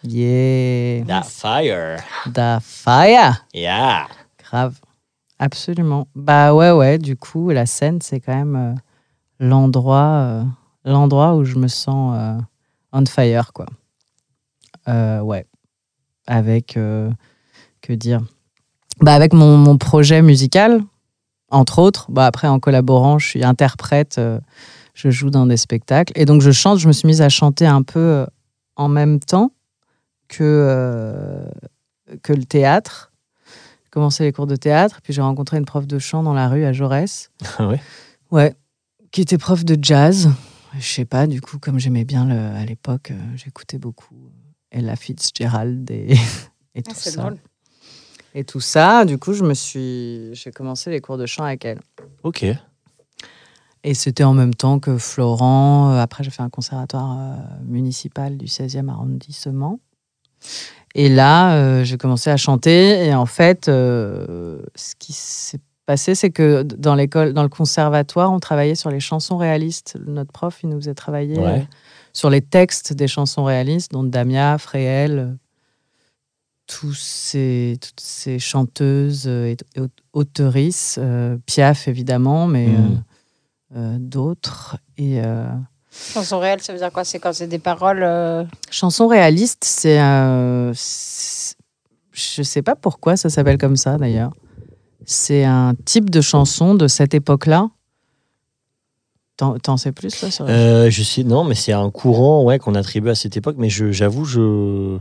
[0.03, 1.05] Yeah.
[1.05, 1.99] That fire.
[2.25, 3.45] Da fire.
[3.53, 4.07] Yeah.
[4.39, 4.79] Grave.
[5.37, 6.07] Absolument.
[6.15, 6.97] Bah ouais, ouais.
[6.97, 8.73] Du coup, la scène, c'est quand même euh,
[9.39, 10.43] l'endroit, euh,
[10.85, 12.41] l'endroit où je me sens euh,
[12.91, 13.65] on fire, quoi.
[14.87, 15.45] Euh, ouais.
[16.27, 17.09] Avec, euh,
[17.81, 18.21] que dire?
[18.99, 20.81] Bah Avec mon, mon projet musical,
[21.49, 22.11] entre autres.
[22.11, 24.39] Bah après, en collaborant, je suis interprète, euh,
[24.93, 26.13] je joue dans des spectacles.
[26.15, 28.25] Et donc, je chante, je me suis mise à chanter un peu
[28.75, 29.51] en même temps
[30.27, 31.45] que,
[32.23, 33.11] que le théâtre.
[33.83, 36.47] J'ai commencé les cours de théâtre, puis j'ai rencontré une prof de chant dans la
[36.47, 37.31] rue à Jaurès.
[37.57, 37.81] Ah ouais?
[38.31, 38.55] Ouais,
[39.11, 40.29] qui était prof de jazz.
[40.77, 44.15] Je sais pas, du coup, comme j'aimais bien le, à l'époque, euh, j'écoutais beaucoup
[44.71, 46.15] Ella Fitzgerald et,
[46.75, 47.21] et tout Ah, c'est ça.
[47.21, 47.37] drôle.
[48.33, 51.65] Et tout ça, du coup, je me suis, j'ai commencé les cours de chant avec
[51.65, 51.79] elle.
[52.23, 52.45] Ok.
[53.83, 55.91] Et c'était en même temps que Florent.
[55.91, 59.79] Euh, Après, j'ai fait un conservatoire euh, municipal du 16e arrondissement.
[60.95, 63.05] Et là, euh, j'ai commencé à chanter.
[63.05, 65.59] Et en fait, euh, ce qui s'est
[65.91, 69.97] passé, c'est que dans l'école, dans le conservatoire, on travaillait sur les chansons réalistes.
[70.07, 71.59] Notre prof, il nous faisait travailler Ouais.
[71.59, 71.63] euh,
[72.13, 75.33] sur les textes des chansons réalistes, dont Damia, Fréhel, euh,
[76.67, 79.57] tous ces, toutes ces chanteuses euh, et,
[80.13, 84.77] auteurisses, euh, Piaf évidemment, mais euh, euh, d'autres.
[84.97, 85.45] Et euh,
[86.13, 87.03] Chanson réelle, ça veut dire quoi?
[87.03, 88.03] C'est quand c'est des paroles.
[88.03, 90.71] euh, chanson réaliste, c'est un.
[90.73, 91.55] c'est-
[92.13, 94.31] Je sais pas pourquoi ça s'appelle comme ça d'ailleurs.
[95.05, 97.69] C'est un type de chanson de cette époque-là.
[99.37, 102.75] T'en sais plus là sur Euh, je sais, non, mais c'est un courant ouais, qu'on
[102.75, 104.99] attribue à cette époque, mais j'avoue, je,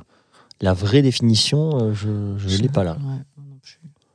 [0.62, 2.92] la vraie définition, euh, je ne l'ai pas là.
[2.92, 3.44] Ouais, non.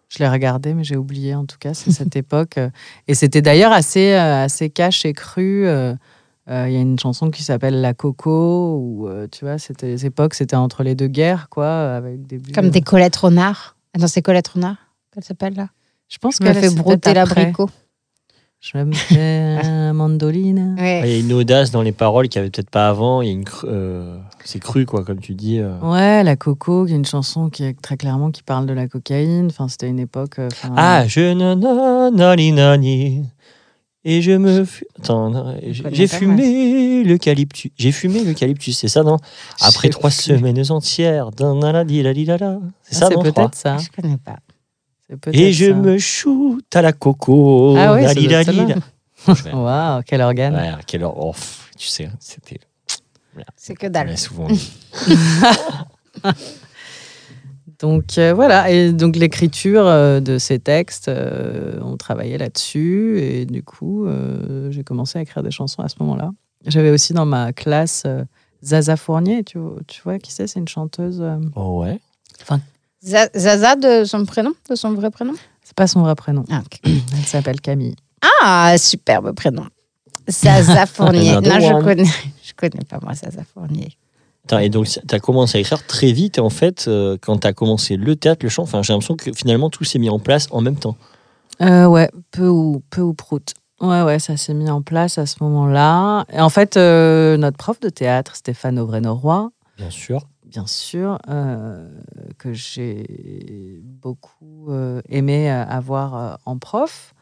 [0.09, 2.57] Je l'ai regardé, mais j'ai oublié en tout cas, c'est cette époque.
[2.57, 2.69] euh,
[3.07, 5.67] Et c'était d'ailleurs assez, euh, assez cash et cru.
[5.67, 5.93] euh,
[6.49, 9.87] euh, Il y a une chanson qui s'appelle La Coco, où euh, tu vois, c'était
[9.87, 13.75] les époques, c'était entre les deux guerres, quoi, avec des Comme des Colette Renard.
[13.93, 14.77] Attends, c'est Colette Renard?
[15.15, 15.69] Qu'elle s'appelle là
[16.10, 17.69] Je pense qu'elle fait c'est brouter l'abricot.
[18.62, 20.75] Je me fais un mandoline.
[20.80, 21.01] Ouais.
[21.06, 23.21] Il y a une audace dans les paroles qu'il n'y avait peut-être pas avant.
[23.21, 25.60] Il y a une cru- euh, c'est cru, quoi, comme tu dis.
[25.60, 25.78] euh.
[25.82, 28.88] Ouais, La Coco, qui est une chanson qui est très clairement qui parle de la
[28.88, 29.47] cocaïne.
[29.51, 30.39] Enfin, c'était une époque.
[30.39, 33.23] euh, enfin, Ah, je nanani nani.
[34.04, 34.65] Et je me.
[34.65, 37.71] fu- Attends, j'ai fumé l'eucalyptus.
[37.78, 39.17] J'ai fumé l'eucalyptus, c'est ça, non?
[39.62, 40.38] Après trois fumé.
[40.39, 41.30] semaines entières.
[41.38, 41.84] C'est ah,
[42.91, 43.78] ça, c'est non crois peut-être ça.
[43.78, 44.38] Je connais pas.
[45.33, 45.73] Et je ça.
[45.73, 47.75] me shoot à la coco.
[47.77, 48.01] Ah oui,
[49.53, 50.55] Waouh, quel organe.
[50.55, 51.33] Ouais, quelle heure Oh,
[51.77, 52.59] Tu sais, c'était.
[53.55, 54.17] C'est que on dalle.
[54.17, 54.47] souvent.
[57.79, 63.45] Donc euh, voilà, et donc l'écriture euh, de ces textes, euh, on travaillait là-dessus, et
[63.45, 66.31] du coup, euh, j'ai commencé à écrire des chansons à ce moment-là.
[66.65, 68.23] J'avais aussi dans ma classe euh,
[68.63, 70.47] Zaza Fournier, tu, vois- tu vois qui c'est?
[70.47, 71.19] C'est une chanteuse.
[71.21, 71.99] euh, Oh ouais.
[72.47, 72.59] Za-
[73.05, 75.33] Zaza de son prénom, de son vrai prénom?
[75.63, 76.43] C'est pas son vrai prénom.
[76.51, 76.61] Ah.
[76.85, 77.95] Elle s'appelle Camille.
[78.41, 79.65] Ah, superbe prénom.
[80.27, 81.33] Zaza Fournier.
[81.35, 81.83] Non, je one.
[81.83, 82.09] connais,
[82.43, 83.95] je connais pas moi Zaza Fournier.
[84.45, 86.37] Attends, et donc, tu as commencé à écrire très vite.
[86.37, 89.15] Et en fait, euh, quand tu as commencé le théâtre, le chant, enfin, j'ai l'impression
[89.15, 90.95] que finalement, tout s'est mis en place en même temps.
[91.61, 93.53] Euh, ouais, peu ou, peu ou prout.
[93.81, 96.25] Ouais, ouais, ça s'est mis en place à ce moment-là.
[96.31, 100.21] Et en fait, euh, notre prof de théâtre, Stéphane Auvray-Norroy, Bien sûr.
[100.55, 101.85] Bien sûr, euh,
[102.37, 107.13] que j'ai beaucoup euh, aimé euh, avoir en prof,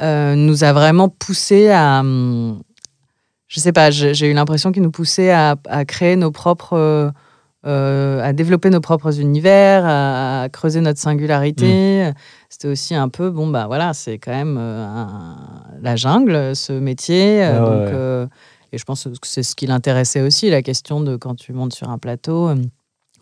[0.00, 1.98] nous a vraiment poussé à.
[2.00, 2.62] hum,
[3.48, 7.12] je sais pas, j'ai eu l'impression qu'il nous poussait à, à créer nos propres.
[7.66, 12.12] euh, à développer nos propres univers, à, à creuser notre singularité.
[12.48, 16.72] C'était aussi un peu, bon, bah voilà, c'est quand même euh, un- la jungle, ce
[16.72, 17.40] métier.
[17.58, 17.90] donc, ouais.
[17.92, 18.26] euh,
[18.72, 21.74] et je pense que c'est ce qui l'intéressait aussi, la question de quand tu montes
[21.74, 22.56] sur un plateau, euh,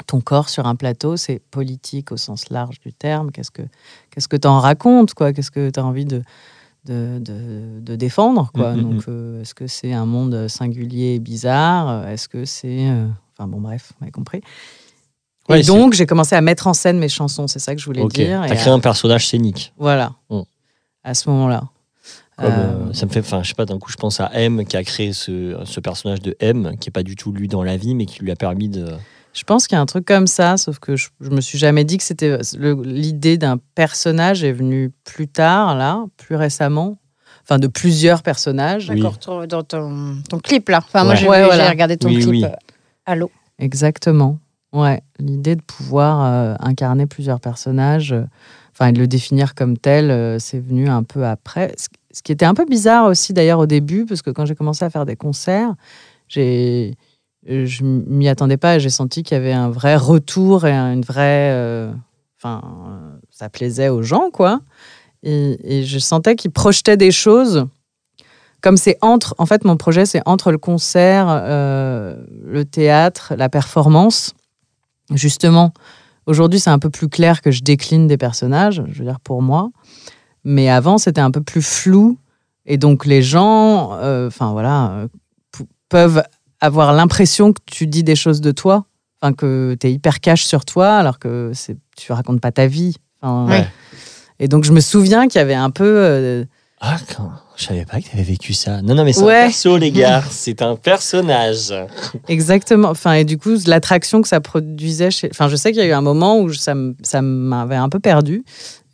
[0.07, 3.31] ton corps sur un plateau, c'est politique au sens large du terme.
[3.33, 3.63] Qu'est-ce que
[4.11, 5.33] qu'est-ce que tu en racontes quoi?
[5.33, 6.23] Qu'est-ce que tu as envie de,
[6.85, 8.75] de, de, de défendre quoi?
[8.75, 12.07] Mhm, Donc, euh, est-ce que c'est un monde singulier et bizarre?
[12.09, 12.89] Est-ce que c'est.
[12.89, 13.07] euh,
[13.39, 14.41] Enfin, bon, bref, vous m'avez compris.
[15.49, 17.87] Ouais, et donc, j'ai commencé à mettre en scène mes chansons, c'est ça que je
[17.87, 18.15] voulais Ok.
[18.15, 18.41] dire.
[18.47, 19.73] Tu as et créé à- un personnage scénique.
[19.79, 20.13] Voilà.
[21.05, 21.65] À ce moment-là.
[22.38, 24.31] Comme, Euh, euh, ça me fait, enfin, je sais pas, d'un coup, je pense à
[24.35, 27.49] M qui a créé ce, ce personnage de M, qui est pas du tout lui
[27.49, 28.87] dans la vie, mais qui lui a permis de.
[29.33, 31.59] Je pense qu'il y a un truc comme ça, sauf que je, je me suis
[31.59, 32.38] jamais dit que c'était
[32.85, 36.96] l'idée d'un personnage est venue plus tard, là, plus récemment.
[37.42, 38.90] Enfin, de plusieurs personnages.
[38.90, 39.01] Oui.
[39.01, 40.79] D'accord, dans ton, ton clip là.
[40.85, 41.68] Enfin, moi j'ai Ouais, voilà.
[41.70, 42.29] regardé ton Oui, clip.
[42.29, 42.44] oui.
[42.44, 42.49] euh,
[43.07, 44.38] Allô Exactement.
[44.72, 48.14] Ouais, l'idée de pouvoir euh, incarner plusieurs personnages,
[48.72, 51.75] enfin, et de le définir comme tel, euh, c'est venu un peu après.
[52.17, 54.85] Ce, qui était un peu bizarre aussi d'ailleurs au début, parce que quand j'ai commencé
[54.87, 55.75] à faire des concerts,
[56.29, 56.95] j'ai,
[57.51, 60.73] euh, je m'y attendais pas et j'ai senti qu'il y avait un vrai retour et
[60.73, 61.51] un- une vraie.
[61.53, 61.93] euh,
[62.39, 64.61] Enfin, euh, ça plaisait aux gens, quoi.
[65.23, 67.67] Et, je sentais qu'ils projetaient des choses.
[68.61, 74.35] Comme c'est entre, en fait, mon projet, c'est entre le concert, le théâtre, la performance.
[75.15, 75.73] Justement,
[76.27, 79.41] aujourd'hui, c'est un peu plus clair que je décline des personnages, je veux dire pour
[79.41, 79.71] moi.
[80.49, 82.19] Mais avant, c'était un peu plus flou.
[82.67, 85.09] Et donc, les gens, euh, enfin voilà, euh,
[85.89, 86.23] peuvent
[86.61, 88.87] avoir l'impression que tu dis des choses de toi,
[89.21, 92.67] enfin que tu es hyper cash sur toi, alors que c'est, tu racontes pas ta
[92.69, 92.95] vie.
[93.23, 93.67] Ouais.
[94.39, 95.85] Et donc, je me souviens qu'il y avait un peu.
[95.85, 96.45] euh,
[96.81, 97.31] Ah, quand...
[97.57, 98.83] je savais pas que tu avais vécu ça.
[98.83, 99.43] Non, non, mais c'est Ouais.
[99.43, 100.23] un perso, les gars.
[100.31, 101.75] C'est un personnage.
[102.29, 102.91] Exactement.
[102.91, 105.29] Enfin, et du coup, l'attraction que ça produisait chez.
[105.33, 106.75] Enfin, je sais qu'il y a eu un moment où ça
[107.23, 108.45] m'avait un peu perdu.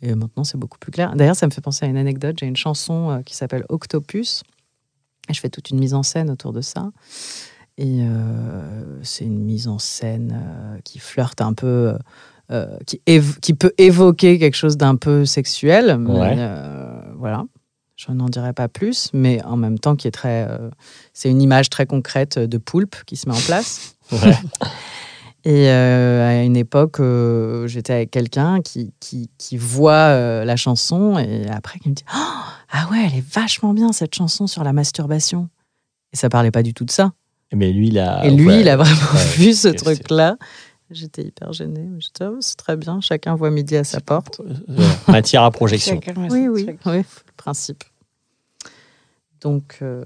[0.05, 1.15] Et maintenant, c'est beaucoup plus clair.
[1.15, 2.35] D'ailleurs, ça me fait penser à une anecdote.
[2.37, 4.43] J'ai une chanson euh, qui s'appelle Octopus.
[5.29, 6.91] Et je fais toute une mise en scène autour de ça.
[7.77, 11.95] Et euh, c'est une mise en scène euh, qui flirte un peu.
[12.51, 15.97] euh, qui, peut évoquer quelque chose d'un peu sexuel.
[15.97, 16.35] mais, Ouais.
[17.17, 17.45] voilà.
[17.95, 20.47] Je n'en dirai pas plus, mais en même temps qui est très.
[21.13, 23.95] c'est une image très concrète de poulpe qui se met en place.
[24.11, 24.35] Ouais.
[25.45, 30.55] Et euh, à une époque, euh, j'étais avec quelqu'un qui, qui, qui voit euh, la
[30.55, 34.47] chanson et après qui me dit Oh, Ah ouais, elle est vachement bien cette chanson
[34.47, 35.49] sur la masturbation.
[36.13, 37.11] Et ça parlait pas du tout de ça.
[37.53, 38.25] Mais lui, il a.
[38.25, 38.61] et lui, ouais.
[38.61, 40.37] il a vraiment Ouais, vu ce truc-là.
[40.89, 41.89] J'étais hyper gênée.
[41.99, 44.41] J'étais, Oh, c'est très bien, chacun voit midi à sa porte.
[44.41, 45.99] Euh, Matière à projection.
[46.03, 47.83] Chacun Oui, oui, oui, le principe.
[49.41, 50.05] Donc, euh,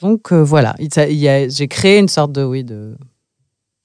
[0.00, 2.96] donc euh, voilà, j'ai créé une sorte de, oui, de,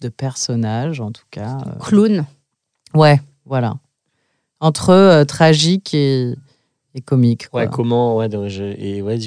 [0.02, 1.58] de personnage, en tout cas.
[1.68, 2.26] euh, Clown.
[2.94, 3.76] Ouais, voilà.
[4.60, 6.34] Entre euh, tragique et,
[6.96, 7.48] et comique.
[7.50, 7.62] Quoi.
[7.64, 8.18] Ouais, comment.
[8.18, 9.18] Ouais, je- et ouais,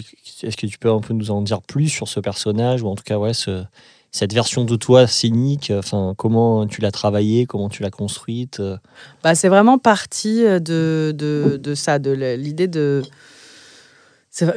[0.42, 2.94] est-ce que tu peux un peu nous en dire plus sur ce personnage ou en
[2.94, 3.64] tout cas, ouais, ce-
[4.10, 8.76] cette version de toi scénique Enfin, comment tu l'as travaillée Comment tu l'as construite euh,
[9.22, 13.02] Bah, c'est vraiment parti de, de, de ça, de l'idée de.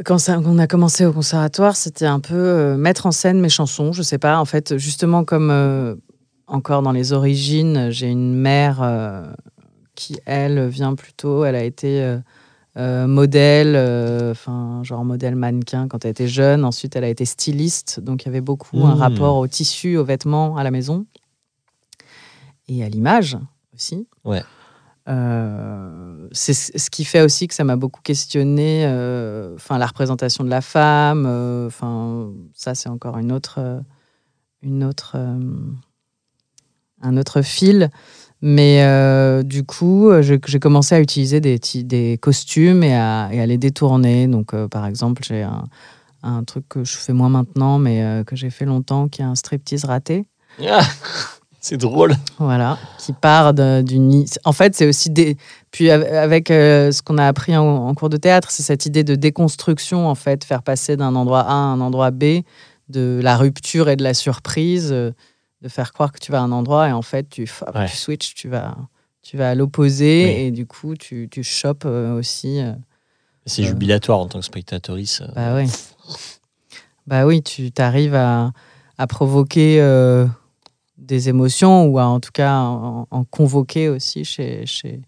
[0.06, 3.42] Quand, ça, quand on a commencé au conservatoire, c'était un peu euh, mettre en scène
[3.42, 3.92] mes chansons.
[3.92, 5.96] Je sais pas, en fait, justement, comme euh,
[6.48, 9.26] encore dans les origines, j'ai une mère euh,
[9.96, 11.44] qui, elle, vient plutôt.
[11.44, 12.18] Elle a été
[12.78, 16.66] modèle, enfin, genre modèle mannequin quand elle était jeune.
[16.66, 18.00] Ensuite, elle a été styliste.
[18.00, 19.00] Donc, il y avait beaucoup un Mmh.
[19.00, 21.06] rapport au tissu, aux vêtements, à la maison.
[22.68, 23.38] Et à l'image
[23.74, 24.08] aussi.
[24.24, 24.44] Ouais.
[25.08, 30.44] Euh, c'est ce qui fait aussi que ça m'a beaucoup questionné, euh, enfin la représentation
[30.44, 31.26] de la femme.
[31.28, 33.60] euh, Enfin, ça c'est encore une autre,
[34.62, 35.16] une autre,
[37.02, 37.90] un autre fil.
[38.42, 44.28] Mais du coup, j'ai commencé à utiliser des, costumes et à, et à les détourner.
[44.28, 45.64] Donc, par exemple, j'ai un,
[46.22, 49.36] un truc que je fais moins maintenant, mais que j'ai fait longtemps, qui est un
[49.36, 50.28] striptease raté.
[50.68, 50.82] Ah,
[51.68, 52.14] C'est drôle.
[52.38, 54.24] Voilà, qui part d'une.
[54.44, 55.36] En fait, c'est aussi des.
[55.72, 58.86] Puis av- avec euh, ce qu'on a appris en, en cours de théâtre, c'est cette
[58.86, 62.42] idée de déconstruction, en fait, faire passer d'un endroit A à un endroit B,
[62.90, 65.10] de la rupture et de la surprise, euh,
[65.64, 67.88] de faire croire que tu vas à un endroit et en fait, tu, Ouais.
[67.88, 68.76] tu switches, tu vas,
[69.24, 70.42] tu vas à l'opposé Oui.
[70.44, 72.62] et du coup, tu, tu chopes euh, aussi.
[73.48, 75.24] C'est jubilatoire en tant que spectatrice.
[75.34, 75.66] bah oui.
[77.08, 78.52] Bah oui, tu t'arrives à,
[79.00, 79.80] à provoquer
[81.06, 85.02] des émotions ou à en tout cas en, en convoquer aussi chez, chez,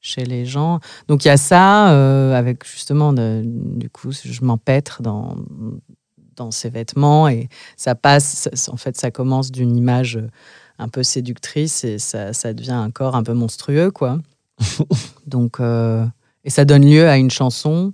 [0.00, 0.80] chez les gens.
[1.08, 5.36] Donc il y a ça, euh, avec justement, de- du coup, je m'empêtre dans,
[6.36, 10.18] dans ces vêtements et ça passe, en fait, ça commence d'une image
[10.78, 14.18] un peu séductrice et ça, ça devient un corps un peu monstrueux, quoi.
[15.26, 16.04] Donc, euh,
[16.44, 17.92] et ça donne lieu à une chanson.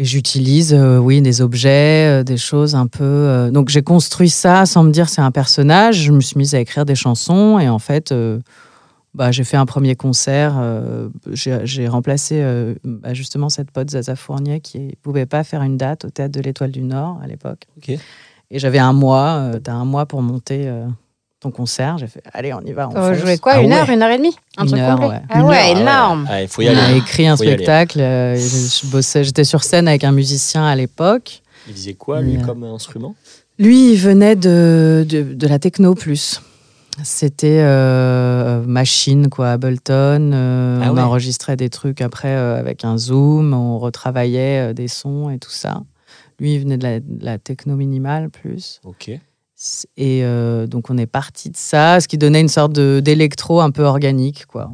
[0.00, 3.04] Et j'utilise, euh, oui, des objets, euh, des choses un peu.
[3.04, 5.96] euh, Donc j'ai construit ça sans me dire c'est un personnage.
[6.04, 8.38] Je me suis mise à écrire des chansons et en fait, euh,
[9.12, 10.56] bah, j'ai fait un premier concert.
[10.58, 15.44] euh, j'ai j'ai remplacé euh, bah, justement cette pote Zaza Fournier qui ne pouvait pas
[15.44, 17.66] faire une date au théâtre de l'Étoile du Nord à l'époque.
[17.76, 17.90] Ok.
[18.52, 19.50] Et j'avais un mois.
[19.62, 20.86] tu as un mois pour monter euh,
[21.40, 21.98] ton concert.
[21.98, 22.88] J'ai fait allez, on y va.
[22.88, 23.76] On Vous jouez quoi Ah Une ouais.
[23.78, 25.22] heure, une heure et demie Un Une truc heure, complet ouais.
[25.30, 26.26] Ah ouais, heure, énorme.
[26.28, 26.98] Ah, Il faut y On a aller.
[26.98, 28.00] écrit un Faut spectacle.
[28.00, 28.40] euh, je,
[28.84, 31.42] je bossais, j'étais sur scène avec un musicien à l'époque.
[31.66, 33.14] Il faisait quoi, lui, euh, comme instrument?
[33.58, 36.40] Lui, il venait de, de, de la techno plus.
[37.02, 40.32] C'était euh, machine, quoi, Ableton.
[40.34, 41.00] euh, Ah on ouais.
[41.00, 45.50] enregistrait des trucs après euh, avec un zoom, on retravaillait euh, des sons et tout
[45.50, 45.82] ça.
[46.38, 48.80] Lui, il venait de la, de la techno minimale plus.
[48.84, 49.10] Ok.
[49.96, 53.60] Et euh, donc, on est parti de ça, ce qui donnait une sorte de- d'électro
[53.60, 54.70] un peu organique, quoi.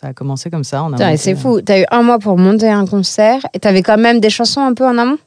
[0.00, 0.86] Ça a commencé comme ça.
[1.16, 1.60] C'est fou.
[1.60, 4.72] T'as eu un mois pour monter un concert et t'avais quand même des chansons un
[4.74, 5.18] peu en amont?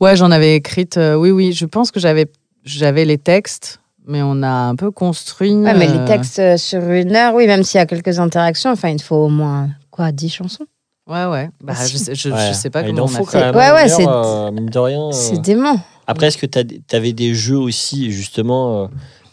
[0.00, 0.96] Ouais, j'en avais écrite.
[0.96, 2.26] euh, oui, oui, je pense que j'avais
[2.64, 5.52] j'avais les textes, mais on a un peu construit.
[5.54, 8.20] Ouais, mais euh, les textes euh, sur une heure, oui, même s'il y a quelques
[8.20, 10.66] interactions, enfin, il te faut au moins, quoi, 10 chansons?
[11.08, 11.50] Ouais, ouais.
[11.60, 12.48] Bah, Ah, je, sais, je, Ouais.
[12.48, 13.38] je sais pas Ah, il comment en on a faut fait.
[13.40, 13.56] quand même.
[13.56, 15.08] Ouais, ouais, c'est- heure, euh, mine de rien.
[15.08, 15.12] euh.
[15.12, 15.76] C'est dément.
[16.06, 18.86] Après, est-ce que tu avais des jeux aussi, justement, euh,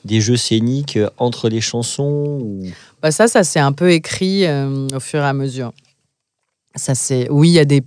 [0.06, 2.64] des jeux scéniques euh, entre les chansons ou...
[3.02, 5.72] Bah, ça, ça s'est un peu écrit euh, au fur et à mesure.
[6.76, 7.82] Ça c'est oui, il y a des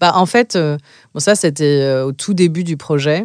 [0.00, 0.56] bah en fait
[1.12, 3.24] bon ça c'était au tout début du projet.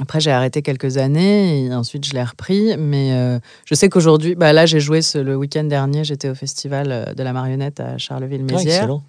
[0.00, 4.34] Après j'ai arrêté quelques années et ensuite je l'ai repris mais euh, je sais qu'aujourd'hui
[4.34, 7.92] bah là j'ai joué ce- le week-end dernier, j'étais au festival de la marionnette à
[7.92, 8.74] Ah, Charleville-Mézières.
[8.76, 9.04] excellent.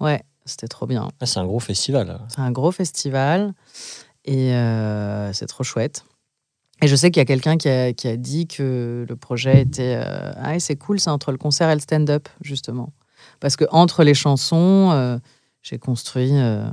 [0.00, 1.08] ouais, c'était trop bien.
[1.20, 2.18] Ah, c'est un gros festival.
[2.28, 3.52] C'est un gros festival
[4.24, 6.04] et euh, c'est trop chouette.
[6.82, 9.60] Et je sais qu'il y a quelqu'un qui a, qui a dit que le projet
[9.62, 12.92] était euh, ah c'est cool, c'est entre le concert et le stand-up justement,
[13.38, 15.18] parce que entre les chansons, euh,
[15.62, 16.30] j'ai construit.
[16.32, 16.64] euh,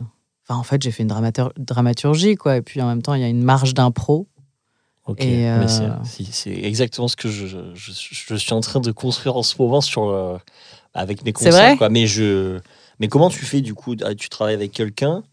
[0.50, 2.56] Enfin, en fait, j'ai fait une dramatur- dramaturgie, quoi.
[2.56, 4.30] Et puis, en même temps, il y a une marge d'impro.
[5.06, 5.20] Ok.
[5.20, 10.40] C'est- exactement ce que je, je, suis en train de construire en ce moment sur,
[10.94, 11.52] avec mes concerts.
[11.52, 11.90] vrai quoi.
[11.90, 12.60] Mais, je,
[13.00, 13.96] mais comment tu fais du coup?
[14.04, 15.24] Ah, Tu travailles avec quelqu'un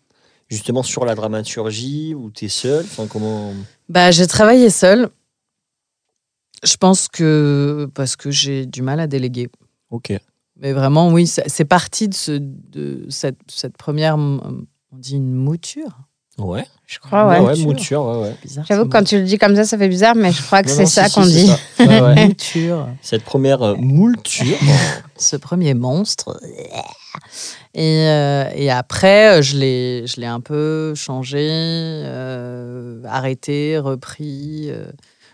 [0.55, 3.53] justement sur la dramaturgie ou tu es seul enfin, comment...
[3.89, 5.11] Bah, j'ai travaillé seule.
[6.63, 9.51] Je pense que parce que j'ai du mal à déléguer.
[9.91, 10.13] Ok.
[10.57, 15.35] Mais vraiment, oui, c'est c'est parti de, ce, de cette, cette première, on dit une
[15.35, 15.99] mouture.
[16.39, 16.67] Ouais.
[16.87, 17.41] Je crois, ouais.
[17.41, 18.05] ouais, mouture.
[18.05, 18.37] ouais, ouais.
[18.43, 18.65] Bizarre.
[18.69, 20.69] J'avoue que quand tu le dis comme ça, ça fait bizarre, mais je crois que
[20.69, 21.47] Non, c'est non, ça si, qu'on si, dit.
[21.47, 21.59] ça.
[21.85, 22.15] Ouais, ouais.
[22.15, 22.27] mot.
[22.27, 22.89] mouture.
[23.03, 24.57] Cette première euh, moulture.
[25.17, 26.39] ce premier monstre.
[27.75, 34.71] Et, euh, et après, je l'ai, je l'ai un peu changé, euh, arrêté, repris.
[34.71, 34.87] euh,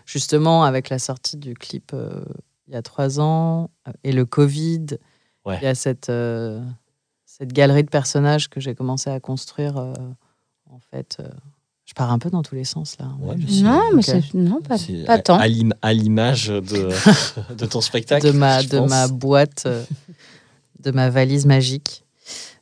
[0.05, 2.23] justement, avec la sortie du clip euh,
[2.67, 4.85] il y a trois ans euh, et le Covid,
[5.45, 5.57] Ouais.
[5.61, 6.61] il y a cette, euh,
[7.25, 9.77] cette galerie de personnages que j'ai commencé à construire.
[10.71, 11.27] En fait, euh,
[11.85, 13.07] je pars un peu dans tous les sens là.
[13.19, 14.03] Ouais, mais Non, mais Ok.
[14.05, 14.77] c'est non, pas,
[15.19, 15.37] tant.
[15.37, 16.89] À, l'im- à l'image de,
[17.55, 18.25] de ton spectacle.
[18.25, 18.89] de ma, je de pense.
[18.89, 19.83] ma boîte, euh,
[20.79, 22.03] de ma valise magique.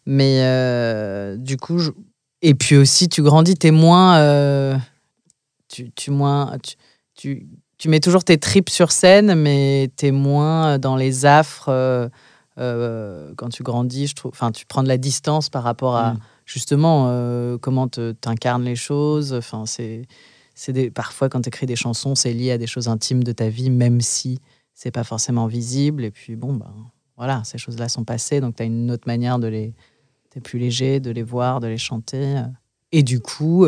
[0.06, 1.92] Mais euh, du coup, je-
[2.42, 4.18] et puis aussi, tu grandis, t'es moins.
[4.18, 4.76] euh,
[5.68, 6.76] tu, tu, moins tu,
[7.16, 11.70] tu, tu mets toujours tes tripes sur scène, mais t'es moins dans les affres.
[11.70, 12.10] euh,
[12.58, 14.32] euh, quand tu grandis, je trouve.
[14.34, 16.20] Enfin, tu prends de la distance par rapport à Mm.
[16.50, 19.34] Justement euh, comment tu incarnes les choses.
[19.34, 20.04] Enfin, c'est.
[20.94, 23.70] Parfois, quand tu écris des chansons, c'est lié à des choses intimes de ta vie,
[23.70, 24.40] même si
[24.74, 26.04] c'est pas forcément visible.
[26.04, 26.74] Et puis, bon, ben,
[27.16, 28.42] voilà, ces choses-là sont passées.
[28.42, 29.74] Donc, tu as une autre manière de les.
[30.32, 32.42] T'es plus léger, de les voir, de les chanter.
[32.92, 33.66] Et du coup,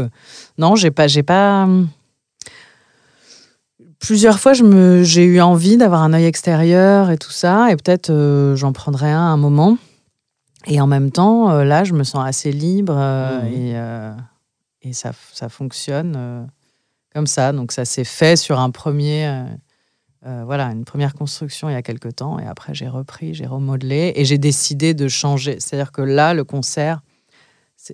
[0.57, 1.07] non, j'ai pas.
[1.07, 1.67] J'ai pas
[4.01, 7.71] Plusieurs fois, je me, j'ai eu envie d'avoir un œil extérieur et tout ça.
[7.71, 9.77] Et peut-être euh, j'en prendrai un à un moment.
[10.67, 13.53] Et en même temps, euh, là, je me sens assez libre euh, Mhm.
[13.53, 14.13] et, euh,
[14.83, 16.47] et ça, ça fonctionne
[17.13, 17.51] comme ça.
[17.51, 19.45] Donc, ça s'est fait sur un premier,
[20.25, 23.45] euh, voilà, une première construction il y a quelques temps, et après j'ai repris, j'ai
[23.47, 25.59] remodelé, et j'ai décidé de changer.
[25.59, 27.01] C'est-à-dire que là, le concert,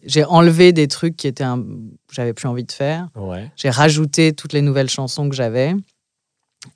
[0.03, 1.63] j'ai enlevé des trucs qui étaient un...
[2.12, 3.08] j'avais plus envie de faire.
[3.15, 3.49] Ouais.
[3.56, 5.73] J'ai rajouté toutes les nouvelles chansons que j'avais.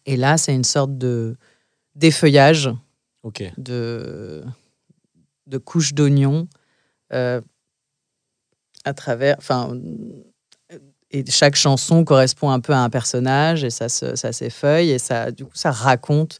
[0.05, 1.35] Et là, c'est une sorte de
[1.95, 2.69] d'effeuillage
[3.23, 3.43] Ok.
[3.57, 4.43] de,
[5.47, 6.47] de couches d'oignons
[7.13, 7.41] euh,
[8.85, 9.35] à travers.
[9.37, 9.77] Enfin,
[11.11, 14.99] et chaque chanson correspond un peu à un personnage et ça, se- ça s'effeuille et
[14.99, 16.39] ça, du coup, ça raconte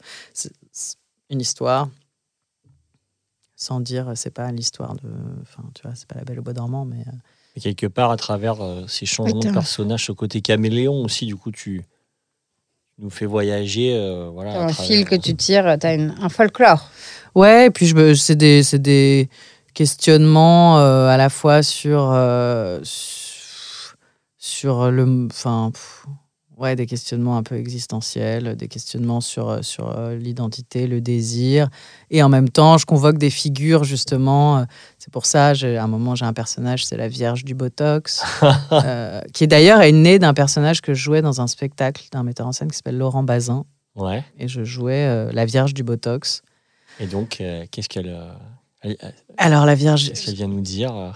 [1.29, 1.89] une histoire.
[3.55, 5.09] Sans dire, c'est pas l'histoire de.
[5.43, 7.01] Enfin, tu vois, c'est pas la belle au bois dormant, mais.
[7.01, 7.11] euh,
[7.55, 11.35] Et quelque part, à travers euh, ces changements de personnages, ce côté caméléon aussi, du
[11.35, 11.85] coup, tu
[12.97, 13.93] nous fais voyager.
[13.93, 16.89] euh, voilà, T'as un travers- fil que tu tires, t'as une- un folklore.
[17.35, 19.29] Ouais, et puis je c'est des, c'est des
[19.73, 22.79] questionnements euh, à la fois sur, euh,
[24.37, 25.27] sur, le.
[25.31, 25.71] Enfin,
[26.57, 31.69] ouais, des questionnements un peu existentiels, des questionnements sur, euh, sur l'identité, le désir.
[32.09, 34.65] Et en même temps, je convoque des figures, justement.
[34.99, 38.23] C'est pour ça, j'ai- à un moment, j'ai un personnage, c'est la Vierge du Botox,
[38.73, 42.45] euh, qui d'ailleurs est née d'un personnage que je jouais dans un spectacle d'un metteur
[42.47, 43.63] en scène qui s'appelle Laurent Bazin.
[43.95, 44.23] Ouais.
[44.37, 46.43] Et je jouais la Vierge du Botox.
[47.01, 48.15] Et donc, euh, qu'est-ce qu'elle
[48.85, 48.93] euh,
[49.37, 50.09] Alors, la Vierge.
[50.09, 51.09] qu'est-ce qu'elle vient nous dire euh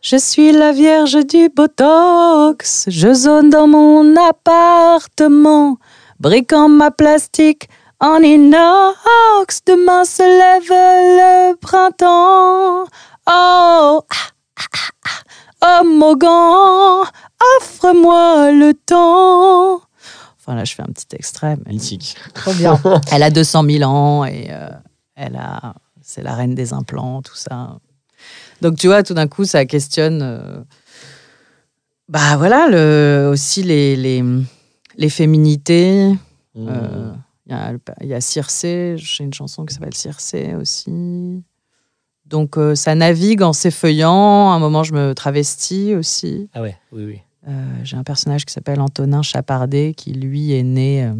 [0.00, 2.84] Je suis la Vierge du Botox.
[2.88, 5.76] Je zone dans mon appartement,
[6.18, 7.68] briquant ma plastique
[8.00, 9.60] en inox.
[9.66, 12.84] Demain se lève le printemps.
[12.84, 12.88] Oh,
[13.26, 15.10] ah, ah, ah,
[15.60, 15.80] ah.
[15.82, 17.04] oh Mogan,
[17.60, 19.82] offre-moi le temps.
[20.40, 21.56] Enfin là, je fais un petit extrait.
[21.66, 22.16] mais- Mythique.
[22.34, 22.80] Trop bien.
[23.12, 24.70] Elle a 200 000 ans et euh,
[25.14, 27.78] elle a, c'est la reine des implants, tout ça.
[28.60, 30.20] Donc tu vois, tout d'un coup, ça questionne.
[30.22, 30.62] euh,
[32.08, 34.22] bah voilà, le, aussi les, les,
[34.96, 36.12] les féminités.
[36.54, 36.68] Mmh.
[36.68, 37.12] Euh,
[38.00, 41.42] Il y, a, Circé, j'ai une chanson qui s'appelle Circé aussi.
[42.26, 44.50] Donc euh, ça navigue en s'effeuillant.
[44.50, 46.48] À un moment, je me travestis aussi.
[46.54, 47.20] Ah ouais, oui, oui.
[47.48, 51.10] Euh, j'ai un personnage qui s'appelle Antonin Chapardet, qui lui est né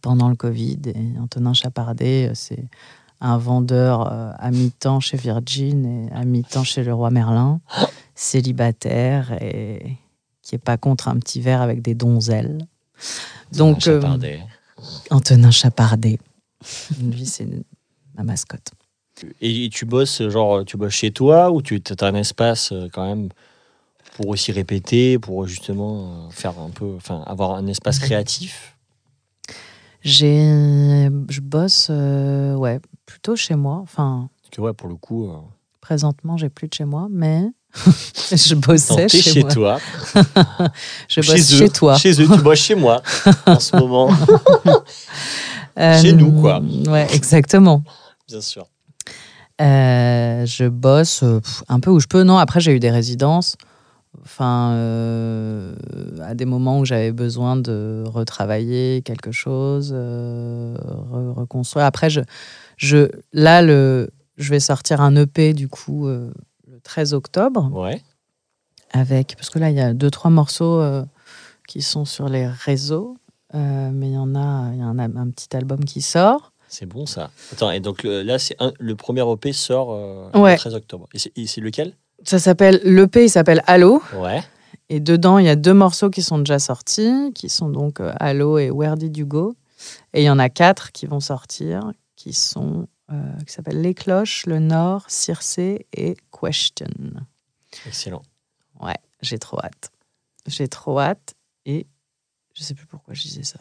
[0.00, 0.80] pendant le Covid.
[0.86, 2.64] Et Antonin Chapardet, euh, c'est
[3.20, 7.60] un vendeur euh, à mi-temps chez Virgin et à mi-temps chez le roi Merlin,
[8.14, 9.96] célibataire et
[10.42, 12.66] qui est pas contre un petit verre avec des donzelles.
[13.52, 14.40] Donc, Un euh, Chapardet.
[15.10, 16.18] Antonin Chapardet,
[17.02, 17.48] lui, c'est
[18.14, 18.72] ma mascotte.
[19.40, 23.30] Et tu bosses, genre, tu bosses chez toi ou tu as un espace quand même
[24.16, 28.75] pour aussi répéter, pour justement faire un peu, enfin, avoir un espace créatif?
[30.06, 33.80] J'ai, je bosse, euh, ouais, plutôt chez moi.
[33.82, 35.36] Enfin, Parce que ouais, pour le coup, euh,
[35.80, 37.42] Présentement, j'ai plus de chez moi, mais
[38.32, 39.50] je bossais chez, chez moi.
[39.50, 39.78] toi,
[41.08, 41.96] Je chez bosse eux, chez toi.
[41.96, 43.02] chez eux, tu bosses chez moi
[43.46, 44.10] en ce moment,
[46.00, 46.60] chez nous, quoi.
[46.88, 47.82] Ouais, exactement.
[48.28, 48.66] bien sûr.
[49.60, 52.22] Euh, je bosse euh, un peu où je peux.
[52.22, 53.56] Non, après, j'ai eu des résidences.
[54.22, 55.74] Enfin, euh,
[56.22, 61.84] à des moments où j'avais besoin de retravailler quelque chose, euh, re- reconstruire.
[61.86, 62.20] Après, je,
[62.76, 66.30] je, là, le, je vais sortir un EP du coup euh,
[66.70, 67.70] le 13 octobre.
[67.72, 68.02] Ouais.
[68.92, 71.04] avec parce que là il y a deux trois morceaux euh,
[71.66, 73.16] qui sont sur les réseaux
[73.52, 76.84] mais il y en a il y a un, un petit album qui sort C'est
[76.86, 77.30] bon ça.
[77.52, 80.52] Attends, et donc le- là, c'est le premier OP sort euh, Ouais.
[80.52, 81.08] le 13 octobre.
[81.14, 81.94] Et c'est lequel?
[82.26, 84.42] Ça s'appelle l'EP il s'appelle Allo Ouais.
[84.88, 88.12] et dedans il y a deux morceaux qui sont déjà sortis qui sont donc euh,
[88.20, 89.54] Allo et Where Did You Go
[90.12, 93.14] et il y en a quatre qui vont sortir qui sont euh,
[93.46, 96.86] qui s'appellent Les Cloches Le Nord Circé et Question
[97.86, 98.22] Excellent.
[98.80, 99.90] ouais j'ai trop hâte
[100.46, 101.34] j'ai trop hâte
[101.66, 101.86] et
[102.54, 103.58] je sais plus pourquoi je disais ça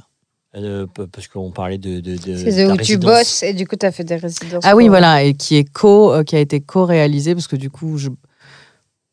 [0.55, 1.99] Euh, parce qu'on parlait de.
[1.99, 4.63] de, de C'est où tu bosses et du coup, tu as fait des résidences.
[4.63, 7.69] Ah oui, voilà, et qui est co, euh, qui a été co-réalisé parce que du
[7.69, 8.07] coup, je,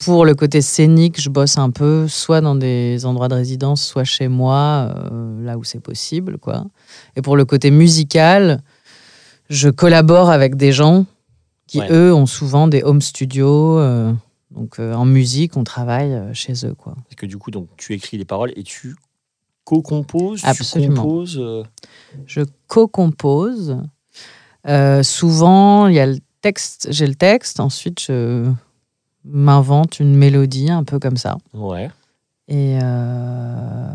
[0.05, 4.05] pour le côté scénique, je bosse un peu, soit dans des endroits de résidence, soit
[4.05, 6.65] chez moi, euh, là où c'est possible, quoi.
[7.17, 8.63] Et pour le côté musical,
[9.49, 11.07] je collabore avec des gens
[11.67, 11.91] qui Ouais.
[11.91, 13.79] eux ont souvent des home studios.
[13.79, 14.13] euh,
[14.51, 16.95] donc euh, en musique, on travaille chez eux, quoi.
[17.05, 18.95] Parce que du coup, donc, tu écris les paroles et tu
[19.65, 21.03] co-composes, tu Absolument.
[21.03, 21.39] composes.
[21.41, 21.63] euh,
[22.27, 23.79] Je co-compose.
[25.03, 28.51] Souvent, il y a le texte, j'ai le texte, ensuite je
[29.25, 31.91] m'invente une mélodie un peu comme ça Ouais.
[32.49, 33.93] et euh,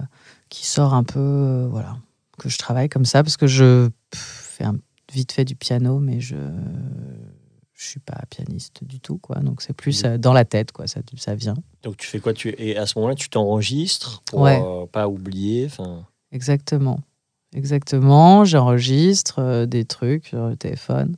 [0.49, 1.97] qui sort un peu, euh, voilà,
[2.37, 4.75] que je travaille comme ça parce que je fais un,
[5.11, 6.35] vite fait du piano, mais je
[7.79, 9.35] je suis pas pianiste du tout, quoi.
[9.35, 10.09] Donc c'est plus Mhm.
[10.09, 10.87] euh, dans la tête, quoi.
[10.87, 11.53] Ça, ça vient.
[11.83, 12.33] Donc tu fais quoi?
[12.33, 12.55] Tu...
[12.57, 14.59] Et à ce moment-là, tu t'enregistres pour Ouais.
[14.91, 15.67] pas oublier.
[15.67, 16.99] Enfin, Exactement.
[17.53, 18.45] exactement.
[18.45, 21.15] J'enregistre des trucs sur le téléphone.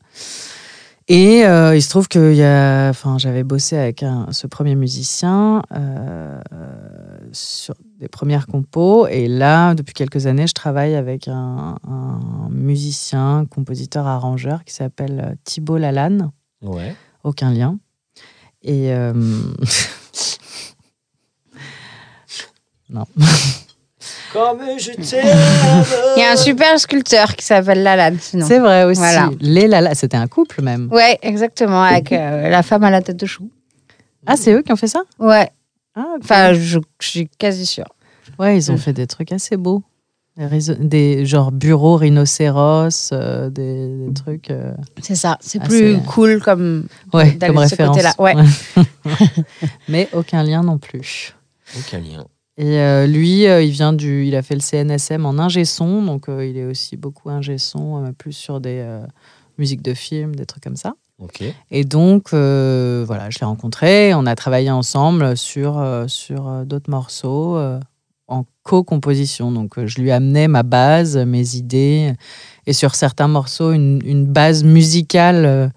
[1.11, 4.45] Et euh, il se trouve que il y a, enfin, j'avais bossé avec un- ce
[4.45, 6.39] premier musicien euh,
[7.31, 9.07] sur des premières compos.
[9.07, 15.31] Et là, depuis quelques années, je travaille avec un, un musicien, compositeur, arrangeur qui s'appelle
[15.31, 16.29] euh, Thibaut Lalanne.
[16.61, 16.95] Ouais.
[17.23, 17.79] Aucun lien.
[18.61, 18.93] Et.
[18.93, 19.13] euh,
[22.89, 23.05] non.
[24.33, 25.85] Comme je t'aime.
[26.17, 28.45] Il y a un super sculpteur qui s'appelle Lalanne, sinon.
[28.47, 28.99] C'est vrai aussi.
[28.99, 29.29] Voilà.
[29.39, 30.87] Les Lala, c'était un couple même.
[30.91, 33.49] Ouais, exactement, avec euh, la femme à la tête de chou.
[34.27, 35.01] Ah, c'est eux qui ont fait ça?
[35.17, 35.49] Ouais,
[35.95, 37.87] Ah, enfin, je, je suis quasi sûre.
[38.37, 39.81] Ouais, ils ont fait des trucs assez beaux.
[40.37, 44.51] Des, des genre bureaux rhinocéros, euh, des, des trucs.
[44.51, 44.71] euh,
[45.01, 46.85] C'est ça, c'est plus cool comme.
[47.11, 47.97] Ouais, comme de ce référence.
[47.97, 48.35] côté-là, ouais.
[49.89, 51.35] Mais aucun lien non plus.
[51.77, 52.23] Aucun lien.
[52.59, 56.03] Et euh, lui, euh, il vient du, il a fait le CNSM en ingé son,
[56.03, 58.85] donc euh, il est aussi beaucoup ingé son, plus sur des
[59.57, 60.93] musiques de films, des trucs comme ça.
[61.19, 61.41] Ok.
[61.71, 67.57] Et donc, voilà, je l'ai rencontré, on a travaillé ensemble sur, sur d'autres morceaux
[68.27, 69.53] en co-composition.
[69.53, 72.13] Donc, je lui amenais ma base, mes idées,
[72.67, 75.71] et sur certains morceaux, une, une base musicale,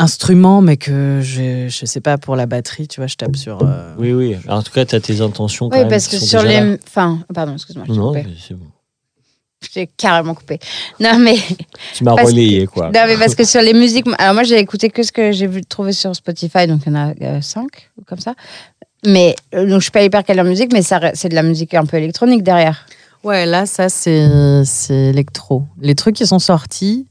[0.00, 3.62] instrument, mais que je ne sais pas, pour la batterie, tu vois, je tape sur...
[3.62, 4.36] euh, Oui, oui.
[4.48, 6.60] En tout cas, tu as tes intentions quand Oui, même parce que sur les.
[6.60, 6.76] là.
[6.86, 8.66] Enfin, pardon, excuse-moi, je Non, mais c'est bon.
[9.62, 10.58] Je t'ai carrément coupé.
[11.00, 11.36] Non, mais.
[11.94, 12.86] Tu m'as relayé, quoi.
[12.86, 14.06] Non, mais parce que sur les musiques.
[14.18, 16.96] Alors, moi, j'ai écouté que ce que j'ai vu trouver sur Spotify, donc il y
[16.96, 18.34] en a euh, cinq, ou comme ça.
[19.04, 19.36] Mais.
[19.54, 21.84] euh, donc, je suis pas hyper calée en musique, mais c'est de la musique un
[21.84, 22.86] peu électronique derrière.
[23.22, 25.64] Ouais, là, ça, c'est c'est électro.
[25.78, 27.06] Les trucs qui sont sortis,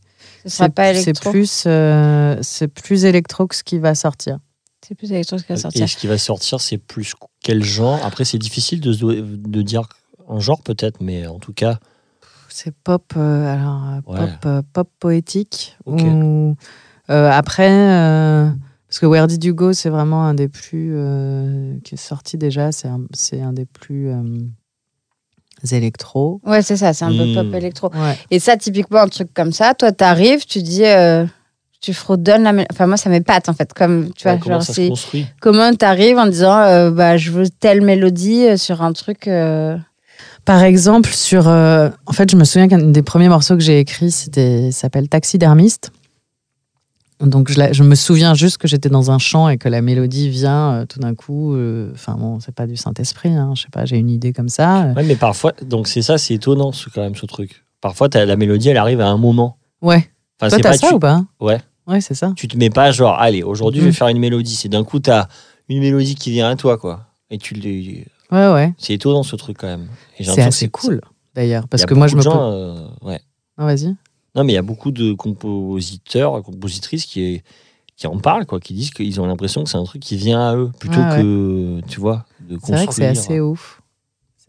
[0.49, 1.31] Ce sera c'est pas c'est électro.
[1.31, 4.39] plus, euh, c'est plus électro que ce qui va sortir.
[4.85, 5.89] C'est plus électro ce qui va Et sortir.
[5.89, 9.83] ce qui va sortir, c'est plus quel genre Après, c'est difficile de, de dire
[10.29, 11.79] un genre, peut-être, mais en tout cas.
[12.49, 14.19] C'est pop, euh, alors, euh, Ouais.
[14.27, 15.77] pop, euh, pop poétique.
[15.85, 16.01] Ok.
[16.01, 16.55] Ou,
[17.09, 18.49] euh, après, euh,
[18.87, 20.91] parce que Where Did You Go, c'est vraiment un des plus.
[20.95, 24.23] euh, qui est sorti déjà, c'est un, c'est un des plus euh,
[25.71, 26.39] électro.
[26.45, 27.33] Ouais, c'est ça, c'est un peu Hmm.
[27.33, 27.89] pop électro.
[27.93, 28.15] Ouais.
[28.31, 30.85] Et ça, typiquement, un truc comme ça, toi, t'arrives, tu dis.
[30.85, 31.25] euh,
[31.81, 32.67] tu fredonnes la mélodie.
[32.73, 33.71] Enfin, moi, ça m'épate, en fait.
[33.73, 34.89] Comme, tu vois, ouais, comment genre, ça se c'est.
[34.89, 35.25] construit?
[35.39, 39.27] Comment t'arrives en disant, euh, bah, je veux telle mélodie euh, sur un truc.
[39.29, 39.77] euh,
[40.43, 41.47] Par exemple, sur.
[41.47, 45.07] euh, en fait, je me souviens qu'un des premiers morceaux que j'ai écrit, c'était s'appelle
[45.07, 45.91] Taxidermiste.
[47.21, 49.81] Donc, je, la- je me souviens juste que j'étais dans un champ et que la
[49.81, 51.53] mélodie vient euh, tout d'un coup.
[51.53, 54.47] euh, Enfin, bon, c'est pas du Saint-Esprit, hein, je sais pas, j'ai une idée comme
[54.49, 54.93] ça.
[54.95, 57.65] Ouais, mais parfois, donc c'est ça, c'est étonnant, ce, quand même, ce truc.
[57.81, 59.57] Parfois, la mélodie, elle arrive à un moment.
[59.81, 60.09] Ouais.
[60.41, 61.59] Enfin, Toi, c'est t'as pas, ça tu, ou pas Ouais.
[61.87, 62.31] Ouais, c'est ça.
[62.35, 63.95] tu te mets pas genre, allez, aujourd'hui, je vais Mm.
[63.95, 64.55] faire une mélodie.
[64.55, 65.27] C'est d'un coup, t'as
[65.69, 67.01] une mélodie qui vient à toi, quoi.
[67.31, 68.73] Et tu l'es- Ouais, ouais.
[68.77, 69.87] C'est étonnant, ce truc, quand même.
[70.21, 71.01] C'est assez cool,
[71.35, 71.67] d'ailleurs.
[71.67, 72.21] Parce a que moi, je me.
[72.21, 73.19] gens, euh, ouais.
[73.57, 73.95] Ah, vas-y.
[74.35, 77.41] Non, mais il y a beaucoup de compositeurs, compositrices qui,
[77.95, 80.41] qui en parlent, quoi, qui disent qu'ils ont l'impression que c'est un truc qui vient
[80.49, 83.09] à eux, plutôt Ouais, que, tu vois, de C'est vrai que c'est construire.
[83.11, 83.81] assez ouf.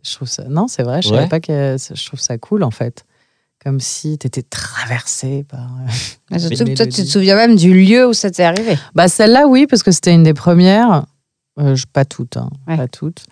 [0.02, 0.44] Je trouve ça.
[0.48, 1.16] Non, c'est vrai, je Ouais.
[1.16, 1.76] savais pas que.
[1.94, 3.04] Je trouve ça cool, en fait.
[3.62, 5.60] Comme si t'étais traversé par.
[5.60, 5.86] euh,
[6.30, 8.78] mais surtout que toi, tu te souviens même du lieu où ça t'est arrivé.
[8.94, 11.04] Bah celle-là, oui, parce que c'était une des premières.
[11.58, 12.78] Euh, pas toutes, hein, Ouais.
[12.78, 13.24] pas toutes.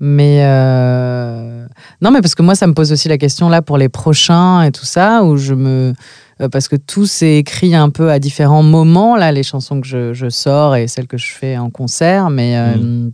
[0.00, 1.66] Mais euh,
[2.00, 4.62] non, mais parce que moi, ça me pose aussi la question là pour les prochains
[4.62, 5.92] et tout ça, où je me
[6.40, 9.86] euh, parce que tout s'est écrit un peu à différents moments là, les chansons que
[9.86, 13.10] je, je sors et celles que je fais en concert, mais euh,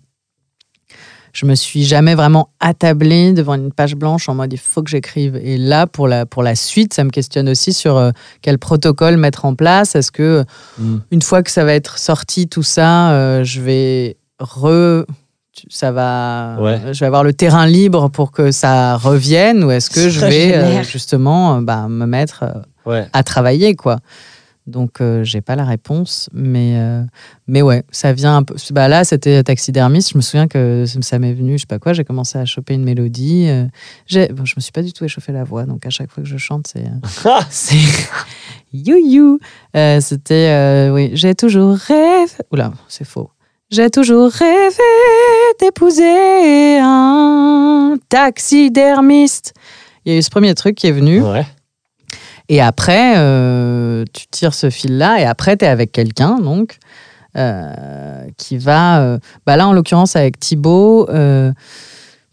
[1.32, 4.90] je me suis jamais vraiment attablée devant une page blanche en mode il faut que
[4.90, 5.34] j'écrive.
[5.42, 8.12] Et là, pour la pour la suite, ça me questionne aussi sur euh,
[8.42, 9.96] quel protocole mettre en place.
[9.96, 10.44] Est-ce que
[10.78, 10.98] Mm.
[11.10, 15.04] une fois que ça va être sorti tout ça, je vais re
[15.68, 16.80] ça va Ouais.
[16.92, 20.54] je vais avoir le terrain libre pour que ça revienne ou est-ce que je vais
[20.54, 22.52] euh, justement euh, bah, me mettre euh,
[22.90, 23.06] Ouais.
[23.12, 23.98] à travailler quoi.
[24.68, 27.02] Donc euh, j'ai pas la réponse mais euh,
[27.46, 31.20] mais ouais, ça vient un peu bah là c'était taxidermiste, je me souviens que ça
[31.20, 33.66] m'est venu, je sais pas quoi, j'ai commencé à choper une mélodie, euh,
[34.06, 36.24] j'ai bon, je me suis pas du tout échauffé la voix donc à chaque fois
[36.24, 37.76] que je chante c'est euh, c'est
[38.72, 39.38] you you.
[39.76, 42.26] Euh, C'était euh, oui, j'ai toujours rêvé.
[42.52, 43.30] Oula, c'est faux.
[43.70, 44.76] J'ai toujours rêvé
[45.60, 49.54] d'épouser un taxidermiste.
[50.04, 51.20] Il y a eu ce premier truc qui est venu.
[51.20, 51.44] Ouais.
[52.48, 56.78] Et après, euh, tu tires ce fil-là, et après, tu es avec quelqu'un, donc,
[57.36, 57.72] euh,
[58.36, 59.00] qui va.
[59.00, 61.08] euh, bah là, en l'occurrence, avec Thibaut,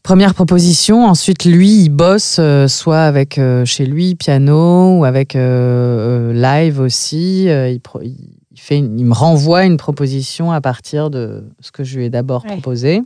[0.04, 1.04] première proposition.
[1.08, 6.80] Ensuite, lui, il bosse euh, soit avec euh, chez lui, piano, ou avec euh, live
[6.80, 7.46] aussi.
[7.46, 8.16] Il, pro- il,
[8.54, 12.06] il fait une- il me renvoie une proposition à partir de ce que je lui
[12.06, 12.52] ai d'abord Ouais.
[12.52, 13.02] proposé.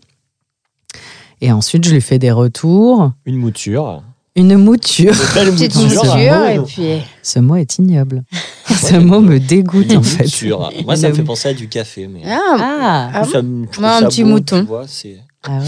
[1.41, 3.11] Et ensuite, je lui fais des retours.
[3.25, 4.03] Une mouture.
[4.35, 5.13] Une mouture.
[5.37, 6.03] Une Petite mouture.
[6.05, 6.65] mouture, et ouais.
[6.65, 6.87] puis.
[7.23, 8.23] Ce mot est ignoble.
[8.67, 10.23] Ce mot me dégoûte Une en fait.
[10.25, 10.69] mouture.
[10.85, 12.07] Moi, ça me fait penser à du café.
[12.07, 12.21] Mais...
[12.25, 14.59] Ah, Ah, Ah ça Moi, un petit mouton.
[14.61, 15.17] Tu vois, c'est...
[15.47, 15.65] ah ouais.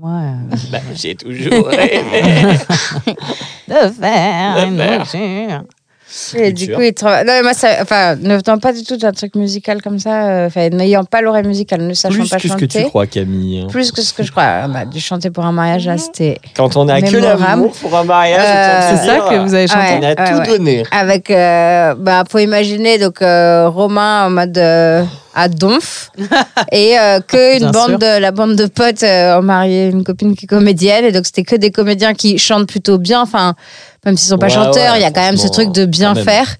[0.00, 0.32] Ouais.
[0.72, 2.22] Bah, j'ai toujours rêvé.
[3.68, 5.64] De faire une mouture.
[6.36, 7.24] Et du coup, il travaille.
[7.24, 10.28] Non, mais moi, ça, enfin, ne venant pas du tout d'un truc musical comme ça,
[10.28, 12.82] euh, enfin, n'ayant pas l'oreille musicale, ne sachant Plus pas que ce que chanter.
[12.84, 13.66] tu crois, Camille.
[13.70, 14.44] Plus que ce que je crois.
[14.44, 17.96] Ah, Bah, du chanter pour un mariage, là, c'était Quand on a que l'amour pour
[17.96, 20.00] un mariage, Euh, C'est ça que vous avez chanté Ouais.
[20.00, 20.46] On a tout ouais.
[20.58, 20.82] donné.
[20.90, 21.30] avec.
[21.30, 25.04] Euh, bah, faut imaginer donc euh, Romain en mode euh,
[25.38, 26.10] à Donf
[26.72, 30.04] et euh, que une Bien bande de la bande de potes euh, ont marié une
[30.04, 33.20] copine qui est comédienne et donc c'était que des comédiens qui chantent plutôt bien.
[33.22, 33.54] Enfin,
[34.04, 35.84] même s'ils sont pas Ouais, chanteurs, il ouais, y a quand même ce truc de
[35.86, 36.56] bien faire.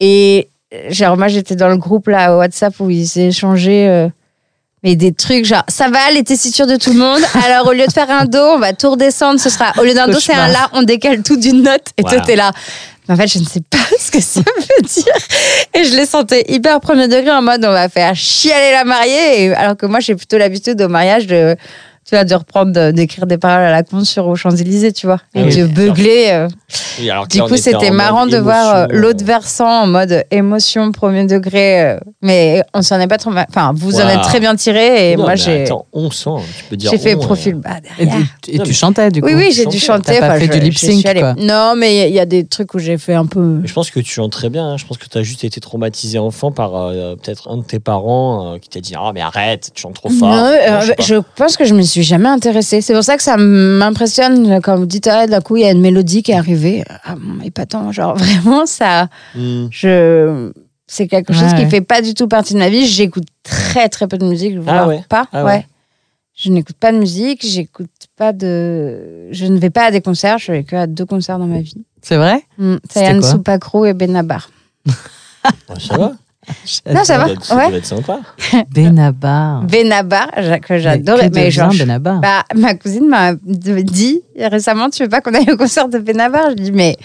[0.00, 0.48] Et
[0.90, 3.88] genre moi j'étais dans le groupe là WhatsApp où ils échangeaient.
[3.88, 4.08] euh,
[4.84, 7.22] mais des trucs genre, ça va les tessitures de tout le monde.
[7.46, 9.40] Alors, au lieu de faire un do, on va tout redescendre.
[9.40, 11.86] Ce sera, au lieu d'un do, c'est un la, on décale tout d'une note.
[11.96, 12.52] Et toi, t'es là.
[13.08, 15.14] En fait, je ne sais pas ce que ça veut dire.
[15.74, 19.54] Et je les sentais hyper premier degré en mode, on va faire chialer la mariée.
[19.54, 21.56] Alors que moi, j'ai plutôt l'habitude au mariage de,
[22.04, 25.06] tu vois, de reprendre, de- d'écrire des paroles à la con sur aux Champs-Élysées, tu
[25.06, 25.20] vois.
[25.34, 26.26] Et Ah oui, de beugler.
[26.30, 26.48] euh.
[27.00, 30.24] Oui, alors que Du coup, était c'était marrant de voir euh, l'autre versant en mode
[30.30, 31.80] émotion premier degré.
[31.82, 33.46] euh, mais on s'en est pas trop mal.
[33.48, 35.12] Enfin, vous en êtes très bien tiré.
[35.12, 36.90] Et Non, moi, j'ai, on sent, tu peux dire.
[36.90, 38.26] j'ai fait on, profil bas Et, derrière.
[38.42, 40.18] tu, et Non, tu mais- chantais du coup Oui, oui, j'ai dû chanter.
[40.20, 41.34] T'as pas fait je- du lip sync, allée- quoi.
[41.38, 43.40] Non, mais il y a des trucs où j'ai fait un peu.
[43.62, 44.66] Mais je pense que tu chantes très bien.
[44.72, 44.76] hein.
[44.76, 47.78] Je pense que tu as juste été traumatisé enfant par euh, peut-être un de tes
[47.80, 50.28] parents euh, qui t'a dit Ah, mais arrête, tu chantes trop fort.
[50.28, 50.52] Non,
[51.00, 52.80] je pense que je me suis jamais intéressée.
[52.80, 55.70] C'est pour ça que ça m'impressionne quand vous dites ah d'un coup il y a
[55.70, 56.84] une mélodie qui est arrivée.
[57.04, 59.08] Ah bon, épatant, genre vraiment ça.
[59.34, 59.66] Hmm.
[59.70, 60.50] Je
[60.86, 61.70] c'est quelque chose Ouais, qui ouais.
[61.70, 62.86] fait pas du tout partie de ma vie.
[62.86, 65.04] J'écoute très très peu de musique, voire Ah ouais.
[65.08, 65.26] pas.
[65.32, 65.50] Ah ouais.
[65.52, 65.66] ouais.
[66.36, 69.28] Je n'écoute pas de musique, j'écoute pas de.
[69.30, 70.38] Je ne vais pas à des concerts.
[70.38, 71.74] Je vais que à deux concerts dans ma vie.
[72.02, 72.42] C'est vrai?
[72.58, 73.30] Mm, C'était Sayan quoi?
[73.30, 74.50] Soupacrou et Benabar.
[74.86, 74.92] Ouais,
[75.78, 76.12] ça va?
[76.92, 77.26] Non, ça va.
[77.40, 77.74] ça ouais.
[77.76, 78.20] être sympa.
[78.74, 79.62] Benabar.
[79.62, 80.28] Benabar,
[80.62, 81.30] que j'adorais.
[81.30, 82.20] Mais, Mais genre, je- Benabar.
[82.20, 86.50] Bah, ma cousine m'a dit récemment, tu veux pas qu'on aille au concert de Benabar
[86.50, 86.96] Je dis, mais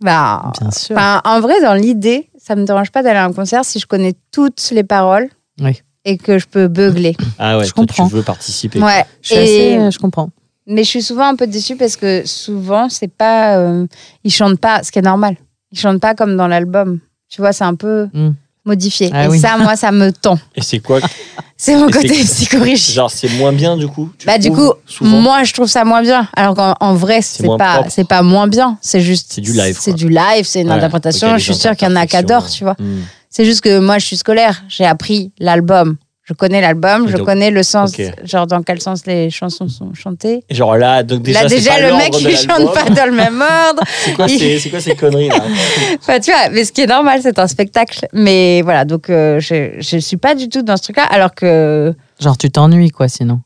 [0.00, 0.96] bah, Bien sûr.
[0.98, 4.14] en vrai, dans l'idée, ça me dérange pas d'aller à un concert si je connais
[4.32, 5.28] toutes les paroles
[5.60, 5.80] Oui.
[6.04, 7.16] et que je peux beugler.
[7.38, 8.08] Ah ouais, Je comprends.
[8.08, 8.80] tu veux participer.
[8.80, 9.04] Ouais.
[9.22, 9.42] Je suis Et-
[9.74, 10.30] assez, euh, je comprends.
[10.66, 13.86] Mais je suis souvent un peu déçue parce que souvent, c'est pas, euh,
[14.24, 15.36] ils chantent pas, ce qui est normal.
[15.72, 17.00] Ils chantent pas comme dans l'album.
[17.28, 18.30] Tu vois, c'est un peu Mm.
[18.64, 19.10] Modifié.
[19.12, 19.38] Ah et oui.
[19.38, 20.38] ça, moi, ça me tend.
[20.54, 21.00] Et c'est quoi
[21.56, 22.94] C'est mon Et côté c'est- psychorigide.
[22.94, 25.84] Genre, c'est moins bien du coup tu Bah du coup, souvent moi je trouve ça
[25.84, 26.28] moins bien.
[26.36, 28.76] Alors qu'en en vrai, c'est pas, c'est pas moins bien.
[28.82, 31.38] C'est juste, C'est du live, C'est du live, c'est une Ouais, interprétation.
[31.38, 32.74] je suis sûre qu'il y en a qui adorent, tu vois.
[32.78, 33.02] Hmm.
[33.30, 34.64] C'est juste que moi je suis scolaire.
[34.68, 35.96] J'ai appris l'album.
[36.26, 37.92] Je connais l'album, je donc- connais le sens,
[38.24, 40.42] genre dans quel sens les chansons sont chantées.
[40.48, 43.04] Et genre là, donc déjà, là c'est déjà pas le mec il chante pas dans
[43.04, 43.82] le même ordre.
[44.04, 45.44] C'est quoi, Il- quoi ces conneries là
[46.00, 48.06] Enfin, tu vois, mais ce qui est normal, c'est un spectacle.
[48.14, 51.04] Mais voilà, donc euh, je, je suis pas du tout dans ce truc-là.
[51.04, 53.40] Alors que Genre, tu t'ennuies, quoi, sinon.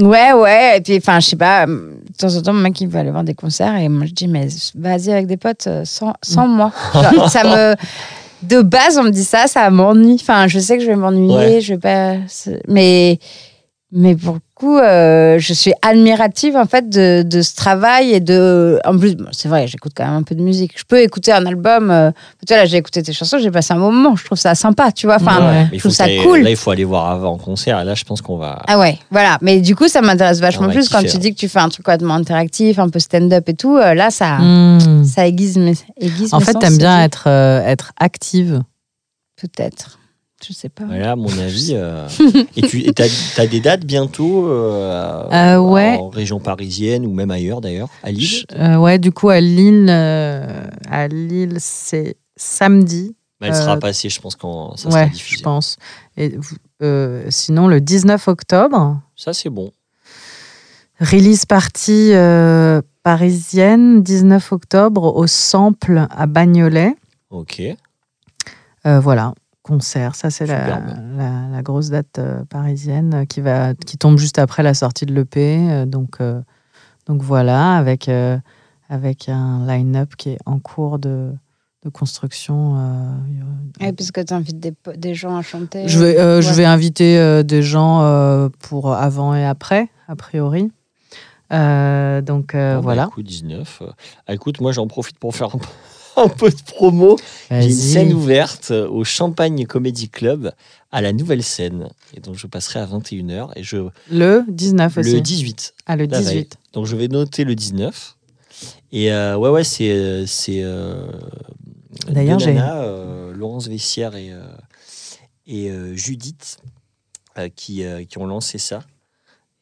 [0.00, 0.78] Ouais, ouais.
[0.78, 3.10] Et puis, enfin, je sais pas, de temps en temps, mon mec, il veut aller
[3.10, 6.46] voir des concerts et moi, je dis, mais vas-y avec des potes euh, sans, sans
[6.46, 6.72] moi.
[6.94, 7.74] Genre, ça me.
[8.42, 10.18] De base, on me dit ça, ça m'ennuie.
[10.20, 11.60] Enfin, je sais que je vais m'ennuyer, Ouais.
[11.60, 12.14] je vais pas.
[12.68, 13.18] Mais,
[13.94, 18.20] mais pour le coup, euh, je suis admirative, en fait, de, de ce travail et
[18.20, 18.78] de.
[18.86, 20.72] En plus, bon, c'est vrai, j'écoute quand même un peu de musique.
[20.76, 21.90] Je peux écouter un album.
[21.90, 22.10] euh,
[22.46, 24.16] Tu vois, là, j'ai écouté tes chansons, j'ai passé un moment.
[24.16, 25.16] Je trouve ça sympa, tu vois.
[25.16, 25.66] Enfin, Ouais.
[25.74, 26.40] Je trouve ça cool.
[26.40, 27.80] Là, il faut aller voir avant en concert.
[27.80, 28.62] Et là, je pense qu'on va.
[28.66, 29.36] Ah ouais, voilà.
[29.42, 31.18] Mais du coup, ça m'intéresse vachement plus quand tu hein.
[31.18, 33.76] dis que tu fais un truc complètement interactif, un peu stand-up et tout.
[33.76, 35.04] euh, là, ça, Hmm.
[35.04, 38.62] ça aiguise mes, aiguise En mes fait, t'aimes bien être, euh, être active.
[39.40, 39.98] Peut-être.
[40.46, 40.84] Je sais pas.
[40.84, 41.70] Voilà, à mon avis.
[41.74, 42.06] euh,
[42.56, 42.84] Et tu
[43.38, 45.96] as, des dates bientôt euh, Euh, ouais.
[45.98, 49.88] en région parisienne ou même ailleurs d'ailleurs, à Lille Euh, ouais, du coup, à Lille,
[49.88, 53.14] à Lille, c'est samedi.
[53.40, 55.38] Mais Elle sera passée, je pense, quand ça sera ouais, diffusé.
[55.38, 55.76] je pense.
[56.16, 56.32] Et
[57.30, 59.70] sinon, le 19 octobre, Ça, c'est bon.
[61.00, 66.94] release party euh, parisienne, 19 octobre, au Sample à Bagnolet.
[67.30, 67.62] Ok.
[68.84, 70.14] Voilà, concert.
[70.14, 71.16] Ça, c'est la, Superbe.
[71.16, 75.14] la, la grosse date euh, parisienne qui, va, qui tombe juste après la sortie de
[75.14, 75.36] l'EP.
[75.70, 76.40] euh, donc, euh,
[77.06, 78.38] donc voilà, avec, euh,
[78.88, 81.32] avec un line-up qui est en cours de,
[81.84, 82.76] de construction.
[82.78, 84.60] euh, Et puisque tu invites
[84.96, 85.86] des, gens à chanter.
[85.88, 90.16] je, vais, euh, je vais inviter euh, des gens euh, pour avant et après, a
[90.16, 90.70] priori.
[91.52, 93.04] Euh, donc euh, Bon, bah, voilà.
[93.10, 93.82] écoute, 19.
[93.82, 93.90] euh,
[94.26, 95.50] ah, écoute, moi, j'en profite pour faire
[96.28, 97.18] peu de promo.
[97.50, 100.52] J'ai une scène ouverte euh, au Champagne Comedy Club
[100.90, 101.88] à la nouvelle scène.
[102.14, 103.50] Et donc, je passerai à 21h.
[103.56, 105.12] Et je, Le 19 aussi.
[105.12, 105.74] le 18.
[105.86, 106.34] ah, le la veille.
[106.34, 106.56] 18.
[106.74, 108.16] Donc, je vais noter le 19.
[108.92, 109.90] Et euh, ouais, ouais, c'est.
[109.90, 111.06] euh, c'est euh,
[112.08, 114.32] D'ailleurs, j'ai- euh, Laurence Vessière et,
[115.46, 116.58] et Judith
[117.56, 118.82] qui, qui ont lancé ça.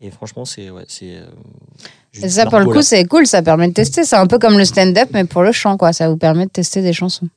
[0.01, 0.71] Et franchement, c'est.
[0.71, 1.21] Ouais, c'est
[2.15, 4.05] Et ça, pour le coup, c'est cool, ça permet de tester.
[4.05, 5.93] C'est un peu comme le stand-up, mais pour le chant, quoi.
[5.93, 7.29] Ça vous permet de tester des chansons.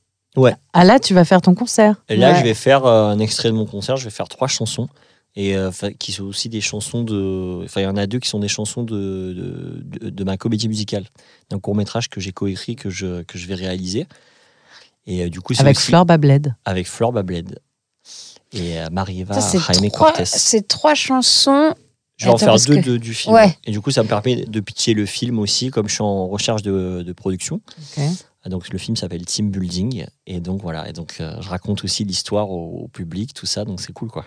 [0.72, 2.02] Ah là, tu vas faire ton concert.
[2.08, 2.38] Et là, Ouais.
[2.40, 3.96] je vais faire euh, un extrait de mon concert.
[3.96, 4.88] Je vais faire trois chansons.
[5.36, 7.62] Et euh, qui sont aussi des chansons de.
[7.64, 10.36] Enfin, il y en a deux qui sont des chansons de, de, de- de ma
[10.36, 11.04] comédie musicale.
[11.50, 14.06] D'un court-métrage que j'ai coécrit, que je, que je vais réaliser.
[15.06, 16.54] Et euh, du coup, c'est Avec aussi Fleur Babled.
[16.64, 17.58] avec Flore Babled.
[18.52, 18.86] Et euh,
[19.40, 20.24] c'est Jaime trois, Cortés.
[20.24, 21.74] c'est trois chansons.
[22.16, 23.34] Je vais en faire deux que- de- du film.
[23.34, 23.56] Ouais.
[23.64, 26.28] Et du coup, ça me permet de pitcher le film aussi, comme je suis en
[26.28, 27.60] recherche de, de production.
[28.44, 30.06] Ah, Donc le film s'appelle Team Building.
[30.26, 30.88] Et donc voilà.
[30.88, 33.64] Et donc euh, je raconte aussi l'histoire au, au public, tout ça.
[33.64, 34.26] Donc c'est cool, quoi.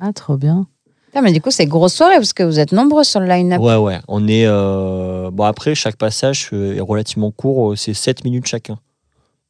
[0.00, 0.66] Ah, trop bien.
[1.14, 3.60] Ah, mais du coup, c'est grosse soirée parce que vous êtes nombreux sur le line-up.
[3.60, 3.98] Ouais, ouais.
[4.08, 4.44] On est.
[4.46, 7.72] euh, Bon, après, chaque passage euh, est relativement court.
[7.72, 8.78] euh, C'est 7 minutes chacun.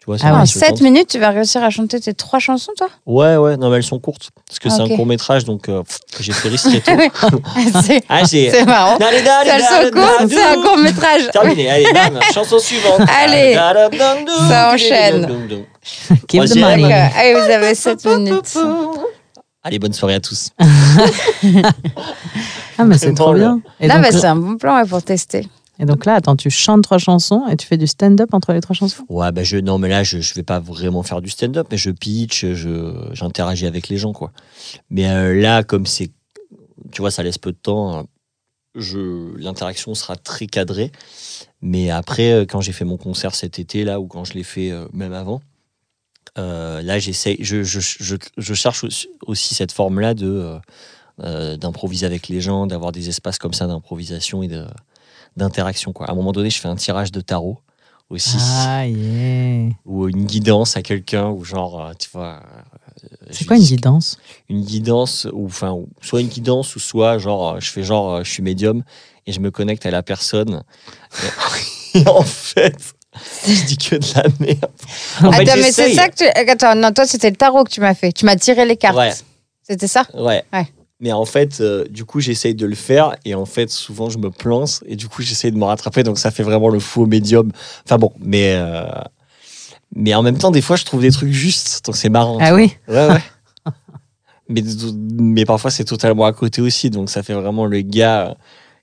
[0.01, 0.41] Tu vois, Ah ouais.
[0.41, 0.81] En se 7 tente.
[0.83, 2.89] minutes, tu vas réussir à chanter tes trois chansons, toi?
[3.05, 3.57] Ouais, ouais.
[3.57, 4.31] Non, mais elles sont courtes.
[4.47, 5.45] Parce que Ah, c'est un court métrage.
[5.45, 5.83] Donc euh,
[6.21, 6.93] j'ai fait ristretto.
[7.85, 8.97] C'est ah, marrant.
[8.99, 9.15] Dale,
[9.47, 11.29] Elles sont courtes, c'est un court métrage.
[11.33, 11.69] Terminé.
[11.69, 12.21] Allez, bam.
[12.33, 13.01] Chanson suivante.
[13.23, 13.55] Allez.
[14.49, 15.29] Ça enchaîne.
[16.29, 16.93] Give the money.
[16.93, 18.57] Allez, vous avez 7 minutes.
[19.65, 20.51] Allez, bonne soirée à tous.
[22.79, 23.61] Ah, mais c'est trop bien.
[23.81, 25.49] Et Là, donc, bah, là- c'est un bon plan pour tester.
[25.81, 28.61] Et donc là, attends, tu chantes trois chansons et tu fais du stand-up entre les
[28.61, 29.05] trois chansons?
[29.09, 31.77] Ouais, bah je, non, mais là, je, je vais pas vraiment faire du stand-up, mais
[31.77, 32.45] je pitch,
[33.13, 34.33] j'interagis avec les gens, quoi.
[34.91, 36.11] Mais euh, là, comme c'est,
[36.91, 38.07] tu vois, ça laisse peu de temps,
[38.75, 40.91] je, l'interaction sera très cadrée.
[41.63, 44.45] Mais après, euh, quand j'ai fait mon concert cet été, là, ou quand je l'ai
[44.45, 45.41] fait euh, même avant,
[46.37, 48.85] là, j'essaye, je, je, je, je cherche
[49.27, 50.57] aussi, cette forme-là de,
[51.57, 54.65] d'improviser avec les gens, d'avoir des espaces comme ça d'improvisation et de,
[55.37, 56.07] d'interaction, quoi.
[56.09, 57.59] À un moment donné, je fais un tirage de tarot
[58.11, 59.71] aussi Ah, yeah.
[59.85, 62.41] ou une guidance à quelqu'un ou genre euh, tu vois
[63.05, 64.19] euh, C'est quoi une guidance?
[64.49, 68.31] Une guidance ou enfin soit une guidance ou soit genre euh, je fais genre je
[68.31, 68.83] suis médium
[69.27, 70.63] et je me connecte à la personne
[71.95, 72.95] et, en fait
[73.47, 74.73] je dis que de la merde
[75.23, 76.25] en fait, Attends, mais c'est ça que tu.
[76.25, 78.13] Attends, non, toi, c'était le tarot que tu m'as fait.
[78.13, 78.97] Tu m'as tiré les cartes.
[78.97, 79.13] Ouais.
[79.63, 80.05] C'était ça?
[80.15, 80.45] Ouais.
[80.53, 80.67] Ouais.
[81.01, 84.19] Mais en fait euh, du coup j'essaye de le faire et en fait souvent je
[84.19, 87.07] me plante et du coup j'essaye de me rattraper donc ça fait vraiment le faux
[87.07, 87.51] médium
[87.85, 88.85] enfin bon mais euh,
[89.95, 92.55] mais en même temps des fois je trouve des trucs justes donc c'est marrant Ah
[92.55, 93.23] oui Ouais, ouais.
[94.49, 94.63] mais,
[95.19, 96.91] mais parfois, c'est totalement à côté aussi.
[96.91, 98.35] Donc, ça fait vraiment le gars euh,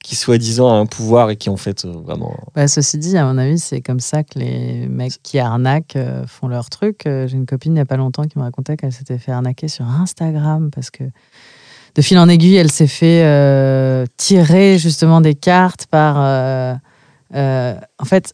[0.04, 2.36] qui, soi-disant, a un pouvoir et qui, en fait, euh, vraiment.
[2.54, 5.98] Bah, ceci dit, à mon avis, c'est comme ça que les mecs qui arnaquent
[6.28, 7.02] font leur truc.
[7.06, 9.68] J'ai une copine il n'y a pas longtemps qui me racontait qu'elle s'était fait arnaquer
[9.68, 11.04] sur Instagram parce que
[11.96, 16.74] de fil en aiguille, elle s'est fait euh, tirer justement des cartes par, euh,
[17.36, 18.34] euh, en fait,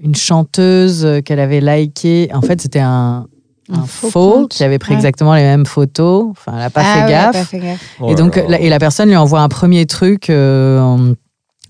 [0.00, 2.30] une chanteuse qu'elle avait liké.
[2.34, 3.26] En fait, c'était un,
[3.72, 4.96] un faux, qui avait pris Ouais.
[4.96, 6.26] exactement les mêmes photos.
[6.30, 7.32] Enfin, elle n'a pas Ah fait ouais, gaffe.
[7.32, 7.96] pas fait gaffe.
[8.00, 11.12] Oh Et donc, la, et la personne lui envoie un premier truc euh, en,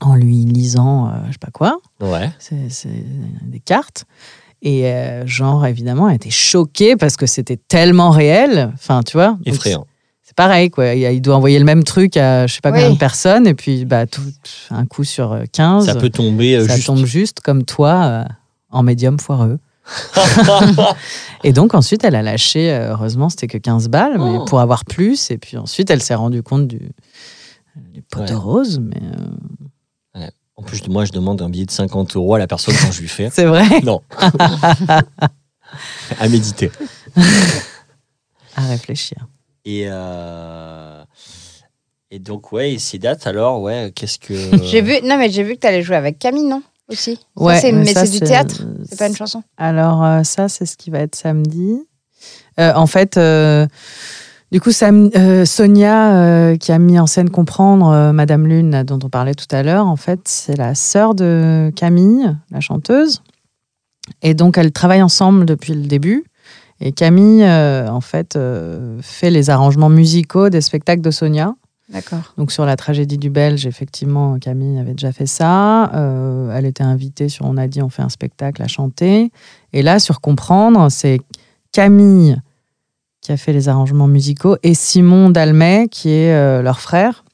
[0.00, 2.30] en lui lisant, euh, je sais pas quoi, Ouais.
[2.38, 2.88] c'est
[3.42, 4.04] des cartes.
[4.62, 8.70] Et euh, genre, évidemment, elle était choquée parce que c'était tellement réel.
[8.74, 9.36] Enfin, tu vois.
[9.44, 9.86] Effrayant.
[10.36, 10.94] C'est pareil, quoi.
[10.94, 12.78] Il, doit envoyer le même truc à je sais pas Oui.
[12.80, 13.46] combien de personnes.
[13.46, 14.20] Et puis, bah, tout,
[14.70, 16.88] un coup sur euh, 15, Ça peut tomber euh, ça juste.
[16.88, 18.24] tombe juste comme toi euh,
[18.70, 19.60] en médium foireux.
[21.44, 24.44] Et donc, ensuite, elle a lâché, euh, heureusement, c'était que 15 balles, mais Oh.
[24.44, 25.30] pour avoir plus.
[25.30, 26.80] Et puis ensuite, elle s'est rendue compte du,
[27.76, 28.80] du pot de rose.
[28.82, 29.00] Mais
[30.16, 30.26] euh,
[30.56, 33.00] En plus, moi, je demande un billet de 50 euros à la personne quand je
[33.02, 33.30] lui fais.
[33.32, 34.02] c'est vrai, Non.
[36.18, 36.72] à méditer.
[38.56, 39.28] à réfléchir.
[39.64, 41.02] Et, euh,
[42.10, 44.34] et donc, ouais, et ces dates, alors, ouais, qu'est-ce que.
[44.62, 47.16] J'ai vu, non, mais j'ai vu que tu allais jouer avec Camille, non Aussi.
[47.16, 50.48] Ça, Ouais, c'est- mais ça, c'est du théâtre C'est pas une chanson Alors, euh, ça,
[50.48, 51.78] c'est ce qui va être samedi.
[52.60, 53.66] Euh, en fait, euh,
[54.52, 58.82] du coup, Sam- euh, Sonia, euh, qui a mis en scène Comprendre, euh, Madame Lune,
[58.84, 63.22] dont on parlait tout à l'heure, en fait, c'est la sœur de Camille, la chanteuse.
[64.22, 66.24] Et donc, elles travaillent ensemble depuis le début.
[66.80, 71.54] Et Camille, euh, en fait, euh, fait les arrangements musicaux des spectacles de Sonia.
[71.90, 72.32] D'accord.
[72.38, 75.92] Donc sur la tragédie du Belge, effectivement, Camille avait déjà fait ça.
[75.94, 79.30] Euh, elle était invitée sur On a dit on fait un spectacle à chanter.
[79.72, 81.20] Et là, sur Comprendre, c'est
[81.72, 82.40] Camille
[83.20, 87.24] qui a fait les arrangements musicaux et Simon Dalmet qui est euh, leur frère.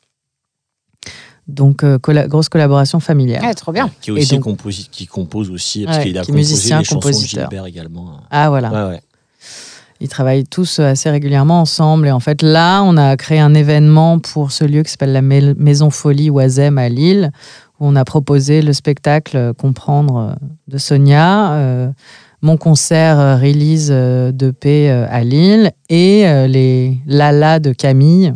[1.49, 3.43] Donc euh, colla- grosse collaboration familiale.
[3.45, 3.91] Ouais, trop bien.
[4.01, 6.33] Qui, est Et aussi donc- composi- qui compose aussi, parce Ouais, qu'il a qui est
[6.35, 7.51] composé musicien, les chansons de compositeur.
[7.51, 8.21] Gilbert également.
[8.31, 8.71] Ah voilà.
[8.71, 9.01] Ouais, ouais.
[10.01, 12.09] Ils travaillent tous euh, assez régulièrement ensemble.
[12.09, 15.23] Et en fait, là, on a créé un événement pour ce lieu qui s'appelle la
[15.23, 17.31] Maison Folie Oisem à Lille,
[17.79, 21.93] où on a proposé le spectacle euh, Comprendre euh, de Sonia,
[22.43, 28.33] mon concert release de paix à Lille et les Lala de Camille,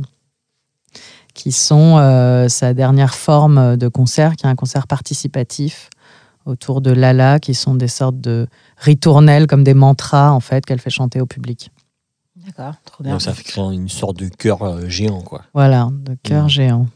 [1.33, 1.97] qui sont
[2.49, 5.89] sa dernière forme de concert, qui est un concert participatif
[6.47, 10.81] autour de Lala, qui sont des sortes de ritournelles, comme des mantras, en fait, qu'elle
[10.81, 11.71] fait chanter au public.
[12.45, 13.13] D'accord, trop bien.
[13.13, 15.43] Donc ça fait créer une sorte de cœur euh, géant, quoi.
[15.55, 16.49] Voilà, de cœur Mhm.
[16.51, 16.87] géant.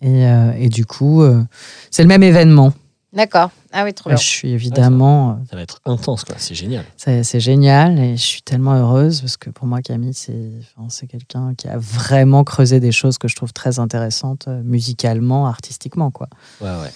[0.00, 1.42] Et, euh, et du coup, euh,
[1.90, 2.72] c'est le même événement.
[3.12, 3.50] D'accord.
[3.72, 4.22] Ah oui, trop Je bien.
[4.22, 6.34] suis évidemment, Ça va être intense, quoi.
[6.38, 6.84] C'est génial.
[6.96, 11.06] c'est génial et je suis tellement heureuse parce que pour moi, Camille, c'est enfin, c'est
[11.06, 16.10] quelqu'un qui a vraiment creusé des choses que je trouve très intéressantes musicalement, artistiquement.
[16.10, 16.28] quoi.
[16.60, 16.90] Ouais, ouais.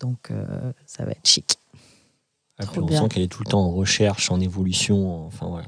[0.00, 1.56] Donc, euh, ça va être chic.
[2.58, 3.02] Ah, Trop on bien.
[3.02, 5.26] sent qu'elle est tout le temps en recherche, en évolution.
[5.26, 5.66] Enfin, voilà.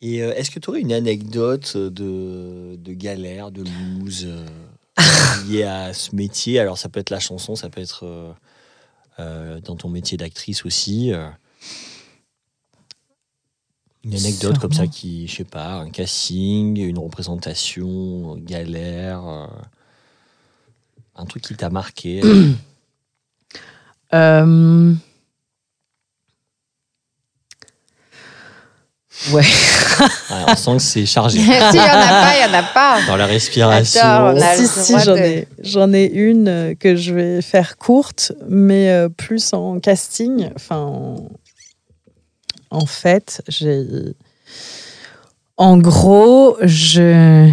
[0.00, 4.46] Et euh, est-ce que tu aurais une anecdote de, de galère, de loose euh,
[5.48, 6.58] liée à ce métier?
[6.58, 8.32] Alors, ça peut être la chanson, ça peut être euh,
[9.20, 11.12] euh, dans ton métier d'actrice aussi.
[11.12, 11.28] euh.
[14.04, 19.46] une anecdote comme ça qui, je sais pas, un casting, une représentation, euh, galère, euh,
[21.16, 22.20] un truc qui t'a marqué.
[24.14, 24.92] Euh,
[29.30, 29.40] Ouais.
[29.40, 31.38] Ouais, on sent que c'est chargé.
[31.40, 33.06] S'il n'y en a pas, il n'y en a pas.
[33.06, 34.00] Dans la respiration.
[34.02, 38.32] Attends, si, si, j'en de- ai, j'en ai une euh, que je vais faire courte,
[38.48, 40.50] mais euh, plus en casting.
[40.56, 41.28] Enfin, en,
[42.70, 43.84] en fait, j'ai.
[45.56, 47.50] En gros, je.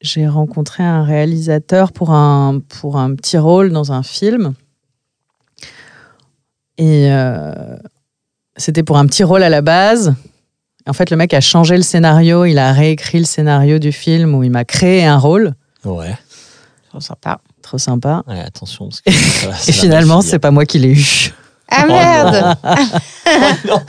[0.00, 4.54] J'ai rencontré un réalisateur pour un, pour un petit rôle dans un film.
[6.78, 7.76] Et euh,
[8.56, 10.14] c'était pour un petit rôle à la base.
[10.86, 14.34] En fait, le mec a changé le scénario, il a réécrit le scénario du film
[14.34, 15.52] où il m'a créé un rôle.
[15.84, 16.16] Ouais.
[16.88, 17.40] Trop sympa.
[17.60, 18.22] Trop sympa.
[18.26, 18.88] Ouais, attention.
[18.88, 21.32] Parce que ça va- ça Et finalement, c'est pas moi qui l'ai eu.
[21.70, 22.56] Ah Oh merde
[23.68, 23.80] non.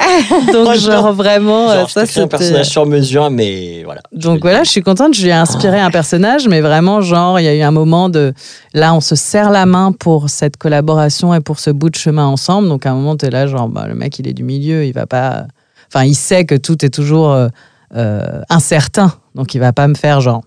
[0.52, 4.00] Donc, Oh genre vraiment, euh, Genre, je ça créé un personnage sur mesure, mais voilà.
[4.12, 7.44] Donc voilà, je suis contente, je lui ai inspiré un personnage, mais vraiment, genre, il
[7.44, 8.32] y a eu un moment de.
[8.74, 12.26] Là, on se serre la main pour cette collaboration et pour ce bout de chemin
[12.26, 12.68] ensemble.
[12.68, 14.84] Donc à un moment, tu es là, genre, bah, le mec, il est du milieu,
[14.84, 15.46] il va pas.
[15.92, 17.48] Enfin, il sait que tout est toujours euh,
[17.96, 19.12] euh, incertain.
[19.34, 20.42] Donc il va pas me faire, genre,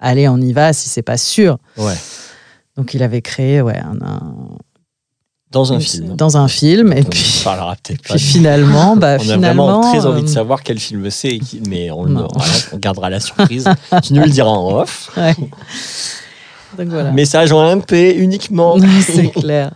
[0.00, 1.58] allez, on y va si c'est pas sûr.
[1.76, 1.94] Ouais.
[2.76, 4.04] Donc il avait créé, ouais, un.
[4.06, 4.34] un-
[5.50, 6.14] Dans un film.
[6.14, 7.40] Dans un film, et On puis.
[7.42, 8.14] parlera peut-être pas.
[8.14, 11.40] Puis finalement, bah, on a finalement, vraiment très envie de euh, savoir quel film c'est,
[11.68, 12.26] mais on, le-
[12.78, 13.68] gardera la surprise.
[14.02, 15.10] tu nous le diras en off.
[15.16, 15.34] ouais.
[16.78, 17.10] Donc voilà.
[17.10, 18.76] Message en MP uniquement.
[19.06, 19.72] c'est clair.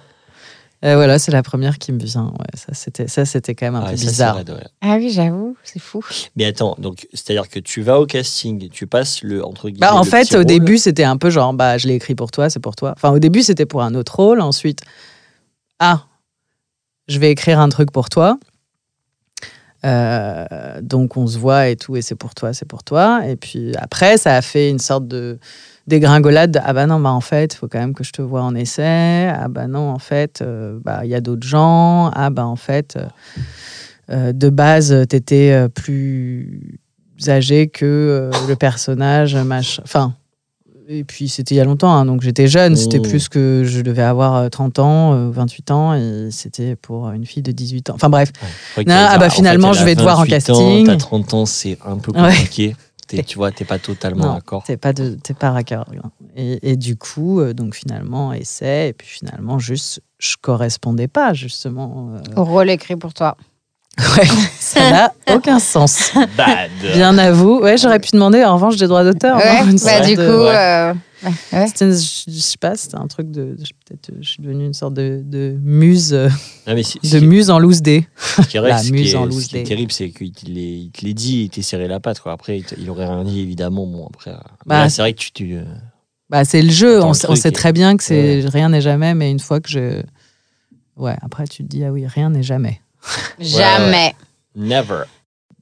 [0.85, 2.27] Euh, voilà, c'est la première qui me vient.
[2.27, 4.37] Ouais, ça, c'était, ça, c'était quand même un Ouais, peu bizarre.
[4.37, 4.67] raide, ouais.
[4.83, 6.05] Ah oui, j'avoue, c'est fou.
[6.37, 9.81] Mais attends, donc c'est-à-dire que tu vas au casting, tu passes le entre guillemets.
[9.87, 10.47] Bah, en le fait, petit au rôle.
[10.47, 12.93] début, c'était un peu genre, bah, je l'ai écrit pour toi, c'est pour toi.
[12.97, 14.43] Enfin, au début, c'était pour un autre rôle.
[14.43, 14.81] Ensuite,
[15.79, 16.05] ah,
[17.09, 18.39] je vais écrire un truc pour toi.
[19.85, 23.27] Euh, donc, on se voit et tout, et c'est pour toi, c'est pour toi.
[23.27, 25.39] Et puis après, ça a fait une sorte de
[25.87, 26.53] dégringolade.
[26.53, 28.43] de, ah bah non, bah en fait, il faut quand même que je te vois
[28.43, 29.29] en essai.
[29.29, 32.11] Ah bah non, en fait, euh, bah il y a d'autres gens.
[32.15, 32.99] Ah bah en fait,
[34.11, 36.81] euh, de base, t'étais plus
[37.29, 39.83] âgé que le personnage, machin.
[39.85, 40.15] Enfin,
[40.89, 43.03] et puis c'était il y a longtemps, hein, donc j'étais jeune, c'était Mmh.
[43.03, 47.25] plus que je devais avoir euh, 30 ans, euh, 28 ans, et c'était pour une
[47.27, 47.95] fille de 18 ans.
[47.95, 48.31] Enfin bref,
[48.77, 50.87] Ouais, Non, ah bah, en fait, finalement, je vais te voir en 28 ans, casting.
[50.87, 52.29] T'as 30 ans, c'est un peu Ouais.
[52.31, 52.77] compliqué.
[53.07, 54.65] T'es- tu vois, t'es pas totalement d'accord.
[54.65, 55.85] t'es pas, de, t'es pas raccord.
[56.37, 61.35] Et, et du coup, euh, donc finalement, essai, et puis finalement, juste, je correspondais pas,
[61.35, 62.13] justement.
[62.15, 63.37] euh, Au rôle écrit pour toi.
[63.99, 64.27] Ouais,
[64.59, 66.11] ça n'a aucun sens.
[66.37, 66.71] Bad.
[66.95, 67.61] Bien à vous.
[67.61, 69.37] Ouais, j'aurais pu demander en revanche des droits d'auteur.
[69.37, 70.57] Ouais, une bah du de- coup, ouais.
[70.57, 70.93] euh,
[71.25, 71.67] ouais, ouais.
[71.69, 73.57] C'était une- je, je sais pas, c'était un truc de.
[73.59, 76.29] je- Peut-être je suis devenue une sorte de, de muse, euh,
[76.67, 78.07] mais c'est- de muse en loose day.
[78.17, 79.69] ce qui est la ce qui muse est- en ce loose qui est day.
[79.69, 82.19] terrible, c'est qu'il te l'ait- dit, il t'est serré la patte.
[82.21, 82.33] Quoi.
[82.33, 83.87] Après, il, il aurait rien dit, évidemment.
[83.87, 84.37] Bon, après, euh,
[84.67, 85.31] Bah, là, c'est vrai que tu.
[85.33, 85.57] tu
[86.31, 87.01] Bah, c'est le jeu.
[87.03, 89.69] On, le sait- on très bien que c'est rien n'est jamais, mais une fois que
[89.71, 90.03] je.
[90.97, 92.81] Ouais, après tu te dis, ah oui, rien n'est jamais.
[93.39, 94.15] Jamais.
[94.55, 95.05] never.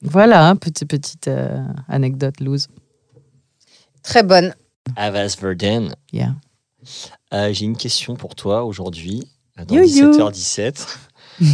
[0.01, 2.67] Voilà, hein, petite, petite euh, anecdote loose.
[4.01, 4.53] Très bonne.
[4.97, 5.95] Avas Verden.
[6.11, 6.35] Yeah.
[7.33, 9.23] Euh, J'ai une question pour toi aujourd'hui.
[9.57, 10.85] 17h17.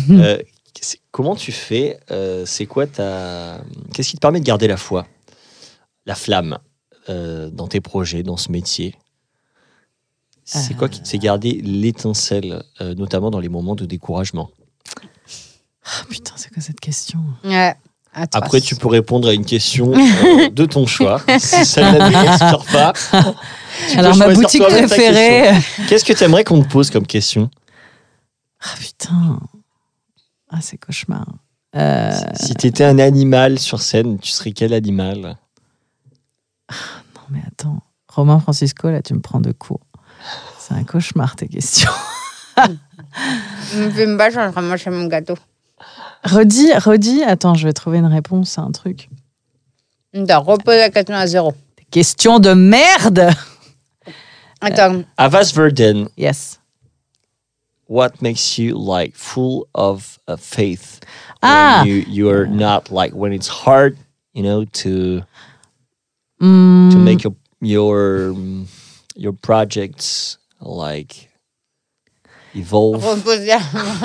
[0.10, 0.38] Euh,
[0.82, 3.62] c'est- comment tu fais euh, C'est quoi ta.
[3.94, 5.06] Qu'est-ce qui te permet de garder la foi,
[6.08, 6.58] la flamme
[7.10, 8.96] euh, dans tes projets, dans ce métier?
[10.44, 14.50] C'est quoi qui te fait garder l'étincelle, euh, notamment dans les moments de découragement?
[15.92, 17.76] Ah, putain, c'est quoi cette question Ouais.
[18.14, 18.42] Atroce.
[18.44, 21.22] Après, tu peux répondre à une question euh, de ton choix.
[21.40, 22.94] si celle-là ne t'inspire pas.
[22.94, 25.52] tu peux Alors, ma boutique préférée.
[25.88, 27.50] Qu'est-ce que tu aimerais qu'on te pose comme question
[28.62, 29.40] Ah putain.
[30.50, 31.26] Ah, c'est cauchemar.
[31.76, 35.38] Euh, Si tu étais un animal sur scène, tu serais quel animal
[36.72, 37.80] Non, mais attends.
[38.08, 39.82] Romain Francisco, là, tu me prends de court.
[40.60, 41.92] C'est un cauchemar, tes questions.
[43.72, 45.36] Je me fais une bâche en train de manger mon gâteau.
[46.24, 47.24] Redis, redis.
[47.24, 49.10] Attends, je vais trouver une réponse à un truc.
[50.14, 51.54] Non, repose la question à zéro.
[51.78, 53.30] Des questions de merde
[54.62, 56.60] Attends, Avas Verden, Yes.
[57.88, 61.00] what makes you like full of uh, faith?
[61.42, 61.82] Ah.
[61.84, 63.98] When you, you are not like when it's hard,
[64.34, 65.22] you know, to
[66.42, 68.34] Hmm, to make your your
[69.16, 71.29] your projects like
[72.56, 73.04] evolve.
[73.04, 73.58] repose la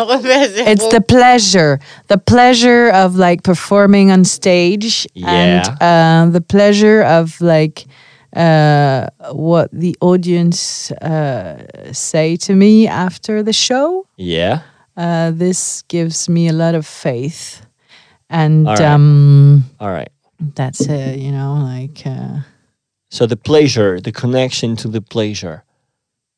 [0.05, 0.69] repose à zéro.
[0.69, 1.79] It's the pleasure,
[2.09, 7.87] the pleasure of like performing on stage, and uh, the pleasure of like
[8.37, 14.07] uh, what the audience uh, say to me after the show.
[14.17, 14.61] Yeah.
[14.97, 17.65] Uh, this gives me a lot of faith,
[18.31, 18.93] and All right.
[18.95, 20.11] um, All right.
[20.55, 22.43] that's uh, you know like uh,
[23.11, 25.63] So the pleasure, the connection to the pleasure.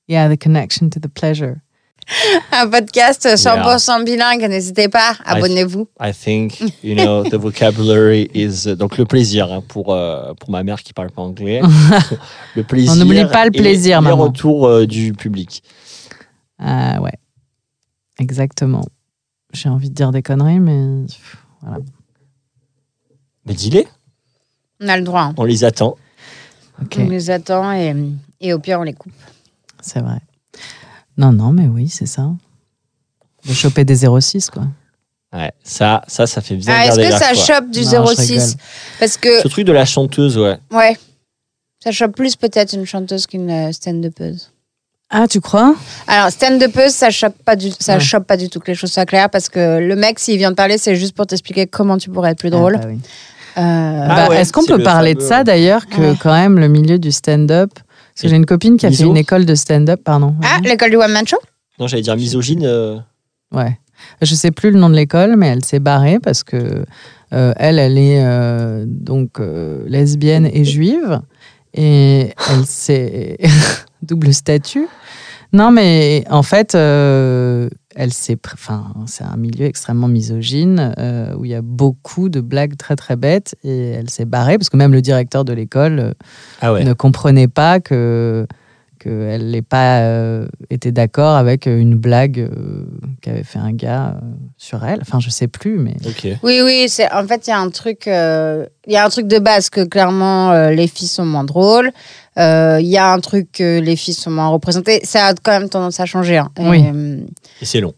[0.09, 1.63] yeah, the connection to the pleasure.
[2.53, 5.89] Un podcast 100% bilingue, n'hésitez pas, abonnez-vous.
[6.01, 10.51] I think you know the vocabulary is uh, donc le plaisir hein, pour euh, pour
[10.51, 11.61] ma mère qui parle pas anglais.
[12.55, 12.93] le plaisir.
[12.93, 14.25] On n'oublie pas le et plaisir, les maman.
[14.25, 15.63] retours euh, du public.
[16.59, 17.13] Ah ouais,
[18.19, 18.85] exactement.
[19.53, 21.79] J'ai envie de dire des conneries, mais pff, voilà.
[23.47, 23.87] Mais dis-les,
[24.81, 25.23] On a le droit.
[25.23, 25.35] hein.
[25.39, 25.97] on les attend.
[26.99, 27.95] On les attend et,
[28.41, 29.13] et au pire, on les coupe.
[29.81, 30.19] c'est vrai.
[31.17, 32.31] Non, non, mais oui, c'est ça.
[33.47, 34.64] De choper des 06, quoi.
[35.35, 38.33] Ouais, ça, ça, ça fait bien Ah, Est-ce que ça chope du Non, je 06
[38.33, 38.47] rigole.
[39.01, 40.59] Parce que, Ce truc de la chanteuse, ouais.
[40.73, 40.97] ouais,
[41.83, 44.51] ça chope plus peut-être une chanteuse qu'une euh, stand-upeuse.
[45.11, 45.75] Ah, tu crois?
[46.07, 48.01] Alors, stand-upeuse, ça chope pas du, ça Ouais.
[48.01, 50.51] chope pas du tout que les choses soient claires parce que le mec, s'il vient
[50.51, 52.75] de parler, c'est juste pour t'expliquer comment tu pourrais être plus drôle.
[52.77, 52.99] Ah, bah oui.
[53.59, 56.14] Euh, Ah Bah, ouais, Est-ce qu'on peut le parler de ça d'ailleurs que Ouais.
[56.21, 57.71] quand même le milieu du stand-up
[58.17, 60.35] Parce que j'ai une copine qui a fait une école de stand-up, pardon.
[60.43, 61.37] Ah, l'école du One Man Show?
[61.79, 62.62] Non, j'allais dire misogyne.
[62.64, 62.97] euh,
[63.53, 63.79] Ouais.
[64.23, 66.85] Je sais plus le nom de l'école, mais elle s'est barrée parce que
[67.35, 71.21] euh, elle, elle est euh, donc euh, lesbienne et juive
[71.75, 73.37] et elle s'est
[74.03, 74.87] double statut.
[75.53, 81.44] Non, mais en fait, euh, elle s'est, enfin, c'est un milieu extrêmement misogyne euh, où
[81.47, 84.76] il y a beaucoup de blagues très très bêtes et elle s'est barrée parce que
[84.76, 86.12] même le directeur de l'école euh,
[86.61, 86.84] Ah ouais.
[86.84, 88.47] ne comprenait pas que
[88.99, 92.86] qu'elle n'ait pas euh, été d'accord avec une blague euh,
[93.20, 94.26] qu'avait fait un gars euh,
[94.57, 95.01] sur elle.
[95.03, 95.97] Enfin, je sais plus, mais.
[96.42, 99.09] Oui, oui, c'est en fait il y a un truc, euh, il y a un
[99.11, 101.90] truc de base que clairement euh, les filles sont moins drôles.
[102.39, 105.01] Euh, Il y a un truc que les filles sont moins représentées.
[105.05, 106.37] Ça a quand même tendance à changer.
[106.39, 106.49] hein.
[106.59, 106.84] Oui.
[106.95, 107.20] Euh,
[107.62, 107.95] Et c'est long.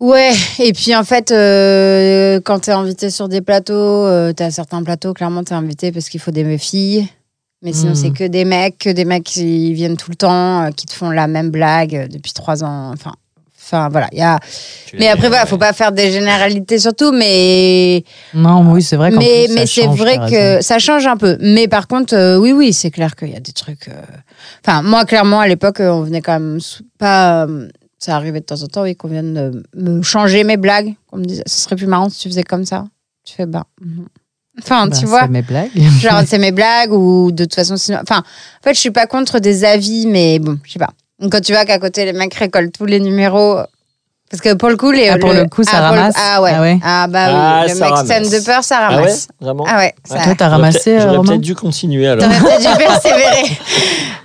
[0.00, 3.74] Ouais, et puis en fait, euh, quand t'es invité sur des plateaux,
[4.06, 7.06] euh, t'as certains plateaux, clairement t'es invité parce qu'il faut des filles.
[7.62, 7.94] Mais sinon, Mm.
[7.96, 10.92] c'est que des mecs, que des mecs qui viennent tout le temps, euh, qui te
[10.94, 12.90] font la même blague euh, depuis trois ans.
[12.94, 13.12] Enfin,
[13.70, 14.08] enfin voilà.
[14.12, 14.38] il Y a...
[14.86, 18.04] Tu Mais après, voilà, faut pas faire des généralités surtout, mais
[18.34, 19.10] non, oui, c'est vrai.
[19.12, 21.36] mais, plus, ça mais c'est change, vrai que ça change un peu.
[21.40, 23.88] Mais par contre, euh, oui, oui, c'est clair qu'il y a des trucs.
[23.88, 23.92] euh,
[24.66, 26.58] Enfin, moi, clairement, à l'époque, on venait quand même
[26.98, 27.46] pas.
[27.46, 27.68] euh,
[27.98, 30.94] Ça arrivait de temps en temps, oui, qu'on vienne de me changer mes blagues.
[31.10, 32.86] Qu'on me disait, ce serait plus marrant si tu faisais comme ça.
[33.24, 33.64] Tu fais, bah.
[33.80, 34.06] mhm.
[34.62, 35.70] Enfin, Bah, tu vois, c'est mes blagues.
[36.00, 37.98] genre, c'est mes blagues ou de toute façon, sinon.
[38.02, 40.90] Enfin, en fait, je suis pas contre des avis, mais bon, je sais pas.
[41.20, 43.58] Donc, Quand tu vois qu'à côté, les mecs récoltent tous les numéros.
[44.30, 45.08] Parce que pour le coup, les.
[45.08, 46.52] Ah, pour le coup, ça ah, le- ramasse Ah ouais.
[46.54, 46.78] Ah ouais.
[46.84, 47.34] Ah bah oui.
[47.36, 48.06] Ah, le ça mec ramasse.
[48.28, 49.28] stand-upper, ça Ah ouais ramasse.
[49.40, 49.94] Vraiment Ah ouais.
[50.08, 52.24] Ah, ça- Toi, t'as J'aurais ramassé, euh, J'aurais Romain peut-être dû continuer alors.
[52.24, 53.58] T'aurais peut-être dû persévérer.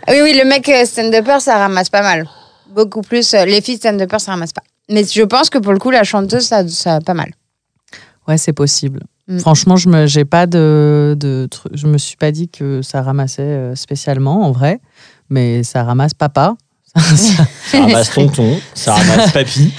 [0.09, 2.29] Oui, oui, le mec euh, stand-upper, ça ramasse pas mal.
[2.69, 3.33] Beaucoup plus.
[3.33, 4.61] euh, Les filles stand-upper, ça ramasse pas.
[4.89, 7.31] Mais je pense que pour le coup, la chanteuse, ça, ça a pas mal.
[8.27, 9.01] Ouais, c'est possible.
[9.27, 9.39] Mm.
[9.39, 13.41] Franchement, je me, j'ai pas de, de, je me suis pas dit que ça ramassait
[13.41, 14.79] euh, spécialement, en vrai,
[15.29, 16.55] mais ça ramasse papa.
[17.65, 19.73] Ça ramasse tonton, ça ramasse papy.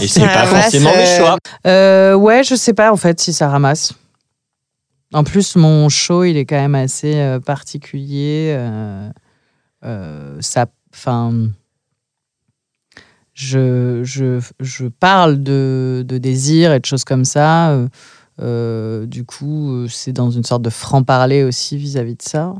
[0.00, 1.38] Et c'est pas ramasse, forcément mes euh, choix.
[1.66, 3.92] Euh, ouais, je sais pas en fait si ça ramasse.
[5.12, 8.54] En plus, mon show, il est quand même assez euh, particulier.
[8.56, 9.10] euh,
[9.84, 11.32] euh, ça, enfin,
[13.34, 17.76] je, je, je parle de, de désir et de choses comme ça.
[18.38, 22.54] du coup, c'est dans une sorte de franc-parler aussi vis-à-vis de ça.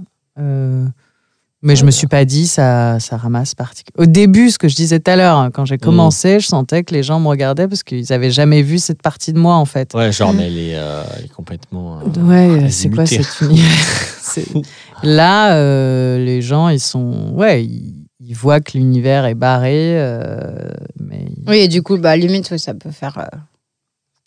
[1.62, 4.02] Mais je me suis pas dit ça, ça ramasse particulièrement.
[4.02, 5.80] Au début, ce que je disais tout à l'heure, hein, quand j'ai Mm.
[5.80, 9.34] commencé, je sentais que les gens me regardaient parce qu'ils avaient jamais vu cette partie
[9.34, 9.92] de moi en fait.
[9.94, 12.00] Ouais, genre, mais elle est, euh, elle est complètement.
[12.00, 12.20] euh,
[12.62, 13.68] Ouais, c'est quoi cet univers
[15.02, 17.32] Là, euh, les gens, ils sont.
[17.34, 21.26] Ouais, ils, ils voient que l'univers est barré, euh, mais.
[21.46, 23.36] Oui, et du coup, bah, limite, oui, ça peut faire euh,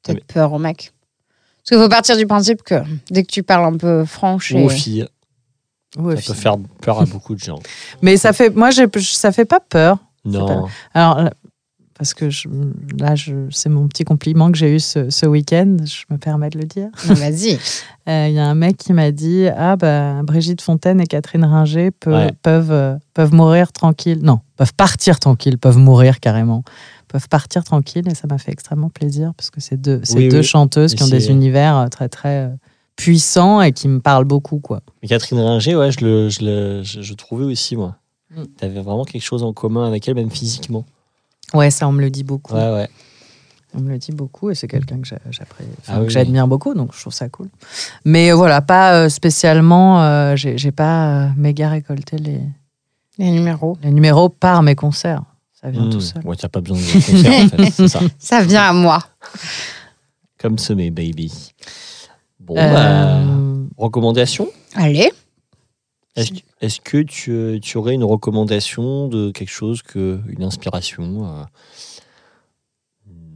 [0.03, 0.91] peut-être Mais- peur au mec.
[1.57, 2.75] Parce qu'il faut partir du principe que
[3.09, 4.63] dès que tu parles un peu franche Ou et...
[4.65, 5.07] aux filles.
[5.97, 7.59] Ouais, Ça peut faire peur à beaucoup de gens.
[8.01, 8.49] Mais ça fait.
[8.49, 9.97] Moi, ça fait pas peur.
[10.25, 10.67] Non.
[10.93, 11.29] Alors,
[11.97, 12.47] parce que je-
[12.97, 16.49] là, je- c'est mon petit compliment que j'ai eu ce, ce week-end, je me permets
[16.49, 16.89] de le dire.
[17.05, 17.59] Vas-y.
[18.09, 21.45] Euh, Il y a un mec qui m'a dit Ah, bah, Brigitte Fontaine et Catherine
[21.45, 22.31] Ringer Ouais.
[22.41, 24.19] peuvent, euh, peuvent mourir tranquilles.
[24.21, 26.65] Non, peuvent partir tranquilles, peuvent mourir carrément.
[27.07, 30.27] Peuvent partir tranquilles et ça m'a fait extrêmement plaisir parce que c'est deux, c'est Oui,
[30.27, 30.43] deux oui.
[30.43, 32.51] chanteuses Et qui ont des univers euh, très, très
[33.03, 34.59] puissants et qui me parlent beaucoup.
[34.59, 34.81] quoi.
[35.01, 37.95] Mais Catherine Ringer, ouais, je, le, je, le- je, je trouvais aussi, moi.
[38.31, 38.43] Mm.
[38.57, 40.85] T'avais vraiment quelque chose en commun avec elle, même physiquement.
[41.53, 42.53] Ouais, ça, on me le dit beaucoup.
[42.55, 42.89] Ouais, ouais.
[43.75, 46.11] On me le dit beaucoup et c'est quelqu'un que j'a- j'appré- enfin, Ah oui, que
[46.11, 47.49] j'admire beaucoup, donc je trouve ça cool.
[48.05, 52.39] Mais euh, voilà, pas euh, spécialement, euh, j'ai pas euh, méga récolté les,
[53.17, 53.77] Les numéros.
[53.83, 55.23] les numéros par mes concerts.
[55.59, 55.89] Ça vient Mm.
[55.91, 56.21] tout seul.
[56.25, 57.71] Ouais, t'as pas besoin de concert, en fait.
[57.71, 57.99] C'est ça.
[58.19, 58.99] Ça vient à moi.
[60.39, 61.31] Comme semé, baby.
[62.45, 64.49] Bon, Euh, bah, recommandation?
[64.75, 65.11] Allez.
[66.15, 71.43] Est-ce que tu, tu aurais une recommandation de quelque chose, que, une inspiration euh,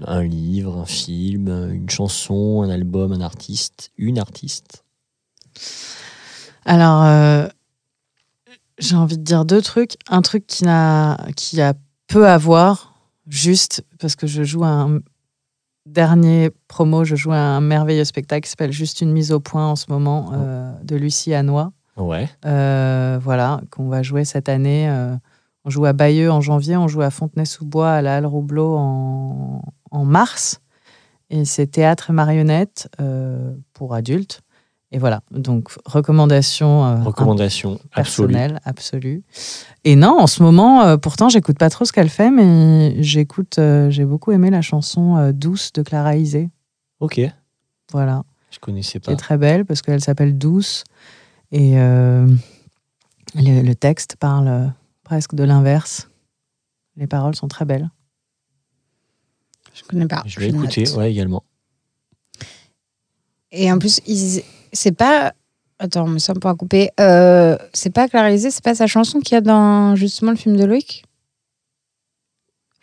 [0.05, 4.84] Un livre, un film, une chanson, un album, un artiste, une artiste?
[6.66, 7.47] Alors, euh,
[8.78, 9.95] j'ai envie de dire deux trucs.
[10.08, 11.74] Un truc qui, n'a, qui a
[12.08, 12.93] peu à voir,
[13.26, 14.99] juste parce que je joue à un
[15.88, 19.68] dernier promo, je joue à un merveilleux spectacle qui s'appelle Juste une mise au point
[19.68, 21.72] en ce moment, euh, de Lucie Hanois.
[21.96, 22.30] Ouais.
[22.46, 24.90] Euh, voilà, qu'on va jouer cette année.
[24.90, 25.16] euh,
[25.66, 29.62] on joue à Bayeux en janvier, on joue à Fontenay-sous-Bois, à la Halle Roubleau en,
[29.92, 30.62] en mars.
[31.30, 32.90] Et c'est théâtre et marionnette
[33.74, 34.42] pour adultes.
[34.94, 38.28] Et voilà, donc recommandation, euh, Recommandation absolue.
[38.34, 39.24] personnelle, absolue.
[39.84, 43.60] Et non, en ce moment, euh, pourtant, j'écoute pas trop ce qu'elle fait, mais j'écoute,
[43.60, 46.50] euh, j'ai beaucoup aimé la chanson euh, Douce de Clara Isé.
[47.02, 47.20] Ok,
[47.92, 49.12] Voilà je connaissais qui pas.
[49.12, 50.86] est très belle parce qu'elle s'appelle Douce
[51.52, 52.26] et euh,
[53.36, 54.74] le, le texte parle
[55.04, 56.10] presque de l'inverse.
[56.96, 57.90] Les paroles sont très belles.
[59.74, 60.24] Je connais pas.
[60.26, 60.64] Je vais note.
[60.78, 61.44] écouter, ouais, également.
[63.52, 65.34] Et en plus, ils- c'est pas.
[65.80, 66.89] Attends, mais ça on pourra couper.
[66.99, 70.57] Euh, c'est pas clarisé, c'est pas sa chanson qu'il y a dans justement le film
[70.57, 71.03] de Loïc?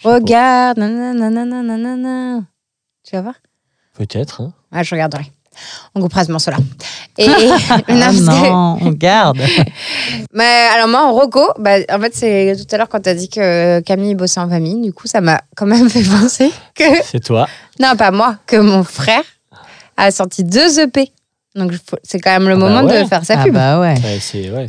[0.02, 0.14] Pas.
[0.14, 2.42] Regarde, nanana, nanana, nanana.
[3.02, 3.34] Tu vas voir?
[3.94, 4.42] Peut-être.
[4.42, 4.52] hein.
[4.72, 5.24] Ah, je regarderai.
[5.94, 6.56] On coupera ce morceau-là.
[7.16, 7.26] Et
[7.88, 9.38] Ah non, on garde.
[10.32, 13.14] Mais alors moi, en Rocco, bah, en fait, c'est tout à l'heure quand tu as
[13.14, 16.84] dit que Camille bossait en famille, du coup, ça m'a quand même fait penser que,
[17.04, 17.46] C'est toi.
[17.80, 19.22] non, pas moi, que mon frère
[19.96, 21.12] a sorti deux EP.
[21.54, 23.02] Donc, c'est quand même le Ah bah moment ouais.
[23.02, 23.54] de faire sa Ah pub.
[23.54, 23.94] bah ouais.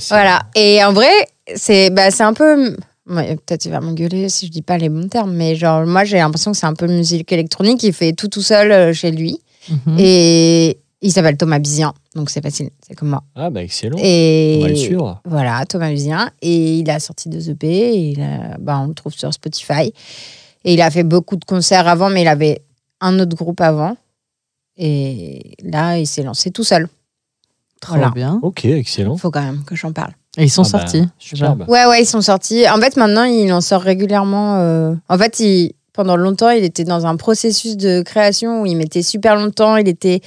[0.09, 0.41] Voilà.
[0.55, 1.09] Et en vrai,
[1.55, 2.75] c'est bah, c'est un peu.
[3.09, 6.03] ouais, Peut-être il va m'engueuler si je dis pas les bons termes, mais genre, moi,
[6.03, 7.81] j'ai l'impression que c'est un peu musique électronique.
[7.83, 9.39] Il fait tout tout seul euh, chez lui.
[9.69, 9.95] Mhm.
[9.99, 13.23] Et il s'appelle Thomas Bizian, donc c'est facile, c'est comme moi.
[13.35, 13.97] Ah, bah excellent.
[13.99, 15.21] Et On va le suivre.
[15.25, 16.27] voilà, Thomas Bizian.
[16.43, 17.67] Et il a sorti deux EP.
[17.67, 19.91] Et il a- bah, on le trouve sur Spotify.
[20.63, 22.61] Et il a fait beaucoup de concerts avant, mais il avait
[23.01, 23.97] un autre groupe avant.
[24.77, 26.87] Et là, il s'est lancé tout seul.
[27.81, 28.11] Trop Voilà.
[28.11, 28.39] bien.
[28.41, 29.15] Ok, excellent.
[29.15, 30.11] Il faut quand même que j'en parle.
[30.37, 31.07] Et ils sont Ah bah, sortis.
[31.19, 31.65] superbe.
[31.67, 32.67] Ouais, ouais, ils sont sortis.
[32.69, 34.57] En fait, maintenant, il en sort régulièrement.
[34.59, 35.73] euh, En fait, il...
[35.93, 39.77] pendant longtemps, il était dans un processus de création où il mettait super longtemps.
[39.77, 40.19] Il était.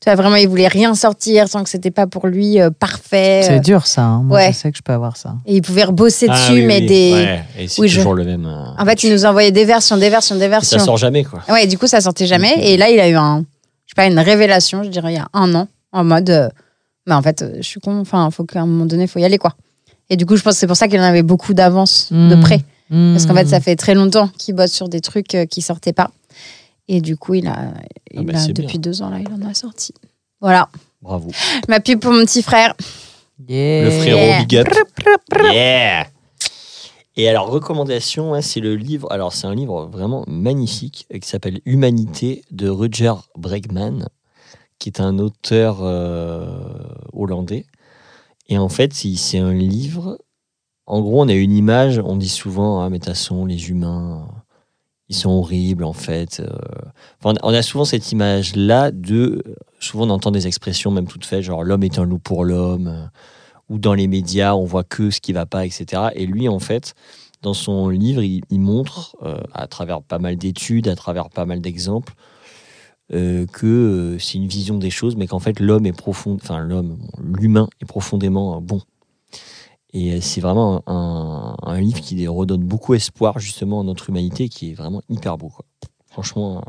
[0.00, 3.42] Tu vois, vraiment, il voulait rien sortir sans que c'était pas pour lui euh, parfait.
[3.44, 4.02] C'est dur ça.
[4.02, 4.22] hein.
[4.22, 4.52] Moi, ouais.
[4.52, 5.34] je sais que je peux avoir ça.
[5.46, 6.86] Et il pouvait rebosser Ah, dessus, oui, mais oui.
[6.86, 7.12] des.
[7.12, 8.44] Ouais, et c'est Oui, je- toujours le même.
[8.44, 10.78] euh, En fait, il nous envoyait des versions, des versions, des et versions.
[10.78, 11.42] Ça sort jamais, quoi.
[11.48, 12.54] Ouais, du coup, ça sortait jamais.
[12.60, 13.44] Et là, il a eu un,
[13.94, 16.48] sais pas, une révélation, je dirais, il y a un an, en mode, euh,
[17.06, 19.18] mais en fait, euh, je suis con, enfin, faut qu'à un moment donné, il faut
[19.18, 19.54] y aller, quoi.
[20.10, 22.34] Et du coup, je pense que c'est pour ça qu'il en avait beaucoup d'avance, de
[22.36, 22.40] Mm.
[22.40, 22.60] près.
[22.90, 25.94] Parce qu'en fait, ça fait très longtemps qu'il bosse sur des trucs euh, qui sortaient
[25.94, 26.10] pas.
[26.86, 27.72] Et du coup, il a,
[28.12, 28.80] il bah, a depuis bien.
[28.80, 29.94] deux ans, là, il en a sorti.
[30.40, 30.68] Voilà.
[31.00, 31.30] Bravo.
[31.68, 32.74] Ma pub pour mon petit frère.
[33.48, 33.84] Yeah.
[33.84, 34.38] Le frérot Yeah.
[34.44, 34.68] Big Up.
[35.52, 36.06] Yeah.
[37.16, 39.10] Et alors, recommandation, hein, c'est le livre.
[39.12, 44.08] Alors, c'est un livre vraiment magnifique euh, qui s'appelle Humanité de Roger Bregman,
[44.78, 46.46] qui est un auteur euh,
[47.12, 47.66] hollandais.
[48.48, 50.18] Et en fait, c'est un livre.
[50.86, 52.00] En gros, on a une image.
[52.04, 54.28] On dit souvent, ah, mais façon, les humains,
[55.08, 56.40] ils sont horribles, en fait.
[56.40, 56.48] euh.
[57.22, 59.42] Enfin, on a souvent cette image-là de.
[59.78, 63.10] Souvent, on entend des expressions, même toutes faites, genre l'homme est un loup pour l'homme.
[63.68, 66.02] Où dans les médias, on voit que ce qui va pas, etc.
[66.14, 66.94] Et lui, en fait,
[67.42, 71.44] dans son livre, il, il montre, euh, à travers pas mal d'études, à travers pas
[71.46, 72.14] mal d'exemples,
[73.12, 76.58] euh, que euh, c'est une vision des choses, mais qu'en fait, l'homme est profond, enfin,
[76.58, 78.80] l'homme, l'humain est profondément bon.
[79.92, 84.70] Et c'est vraiment un, un livre qui redonne beaucoup espoir, justement, à notre humanité, qui
[84.70, 85.64] est vraiment hyper beau, quoi.
[86.10, 86.64] Franchement,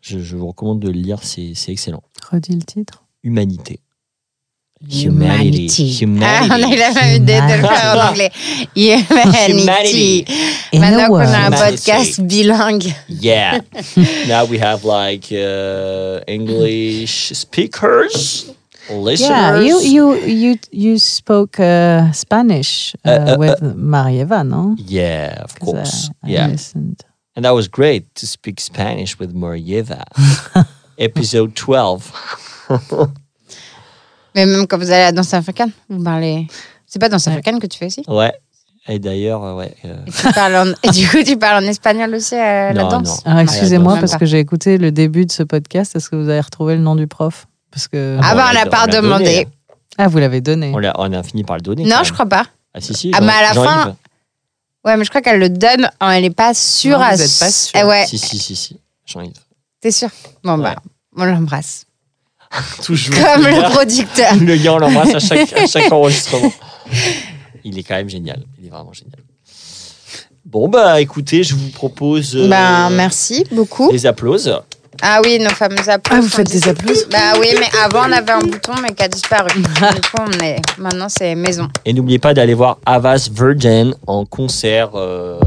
[0.00, 2.02] je, je vous recommande de le lire, c'est excellent.
[2.30, 3.04] Redis le titre.
[3.22, 3.80] Humanité.
[4.86, 5.98] Humanity.
[6.20, 6.76] Ah, on a eu Humanity.
[6.76, 8.30] la même idée de le faire en anglais.
[8.76, 9.52] Humanity.
[9.62, 10.24] Humanity.
[10.72, 11.46] In Maintenant a qu'on un.
[11.46, 11.70] Humanity.
[11.70, 12.94] podcast bilingue.
[13.08, 13.60] Yeah.
[14.28, 18.50] now we have like uh, English speakers,
[18.90, 19.30] listeners.
[19.30, 24.74] Yeah, you you you you spoke uh, Spanish uh, Uh, uh, with Marieva, no?
[24.76, 26.10] Yeah, of 'Cause, uh, course.
[26.24, 26.48] I yeah.
[26.48, 27.04] listened.
[27.36, 30.04] And that was great to speak Spanish with Morieva.
[30.98, 32.12] Episode 12.
[34.34, 36.46] Mais même quand vous allez à la danse africaine, vous parlez.
[36.86, 38.02] C'est pas danse africaine que tu fais aussi?
[38.08, 38.32] Ouais.
[38.86, 39.74] Et d'ailleurs, euh, ouais.
[39.86, 42.82] euh, et, tu parles en- et du coup, tu parles en espagnol aussi à la
[42.82, 43.24] Non, danse?
[43.24, 43.30] non.
[43.30, 44.18] Alors, excusez-moi Même parce pas.
[44.18, 45.96] que j'ai écouté le début de ce podcast.
[45.96, 47.46] Est-ce que vous avez retrouvé le nom du prof?
[47.70, 49.24] Parce que Ah bah, on l'a- n'a pas l'a demandé.
[49.24, 49.48] donné.
[49.96, 50.70] ah, vous l'avez donné.
[50.74, 51.84] on, l'a- on a fini par le donner.
[51.84, 52.44] Non, je crois pas.
[52.74, 53.10] Ah, si, si.
[53.14, 53.70] Ah, Jean- mais à la Jean-Yves.
[53.70, 53.96] fin-
[54.84, 55.88] Ouais, mais je crois qu'elle le donne.
[56.00, 56.98] hein, Elle est pas sûre.
[56.98, 57.80] Non, à vous êtes pas sûr.
[57.80, 58.76] Eh ouais, Si, si, si, si.
[59.06, 59.32] Jean-Yves.
[59.80, 60.10] t'es sûr?
[60.42, 60.76] Bon, bah,
[61.16, 61.86] on l'embrasse.
[62.82, 63.14] Toujours.
[63.14, 64.34] Comme le producteur.
[64.36, 66.52] Le gars, on l'embrasse à chaque, à chaque enregistrement.
[67.64, 68.42] Il est quand même génial.
[68.60, 69.18] Il est vraiment génial.
[70.44, 73.90] Bon, bah écoutez, je vous propose euh, Ben, merci beaucoup.
[73.90, 74.54] des applauses.
[75.02, 76.00] Ah oui, nos fameux applaudissements.
[76.10, 79.02] Ah, vous faites des applaudissements Bah oui, mais avant, on avait un bouton, mais qui
[79.02, 79.48] a disparu.
[79.56, 80.56] du coup, on est...
[80.78, 81.68] maintenant, c'est maison.
[81.84, 85.38] Et n'oubliez pas d'aller voir Avas Virgin en concert, euh,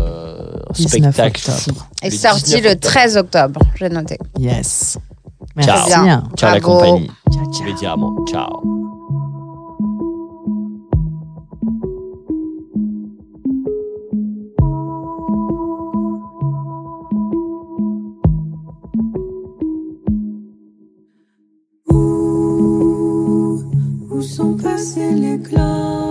[0.74, 1.52] 19 spectacle.
[1.52, 1.88] octobre.
[2.04, 2.94] Et sorti 19 le octobre.
[2.94, 4.18] 13 octobre, j'ai noté.
[4.38, 4.98] Yes.
[5.62, 5.76] Ciao.
[5.88, 5.94] Merci.
[5.94, 6.24] hein.
[6.36, 6.74] Ciao la Bravo.
[6.80, 7.12] compagnie.
[7.32, 7.66] Ciao, ciao.
[7.66, 8.24] Vediamo.
[8.28, 8.62] Ciao.
[24.10, 26.07] Où sont passées les cloches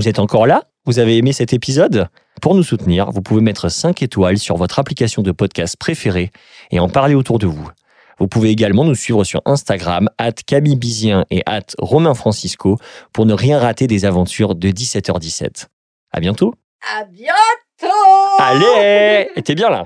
[0.00, 0.62] Vous êtes encore là?
[0.86, 2.08] Vous avez aimé cet épisode?
[2.40, 6.30] Pour nous soutenir, vous pouvez mettre 5 étoiles sur votre application de podcast préférée
[6.70, 7.68] et en parler autour de vous.
[8.18, 12.78] Vous pouvez également nous suivre sur Instagram, at Camille Bizien et at Romain Francisco
[13.12, 15.66] pour ne rien rater des aventures de 17h17.
[16.12, 16.54] À bientôt!
[16.96, 17.92] À bientôt!
[18.38, 19.28] Allez!
[19.44, 19.84] T'es bien là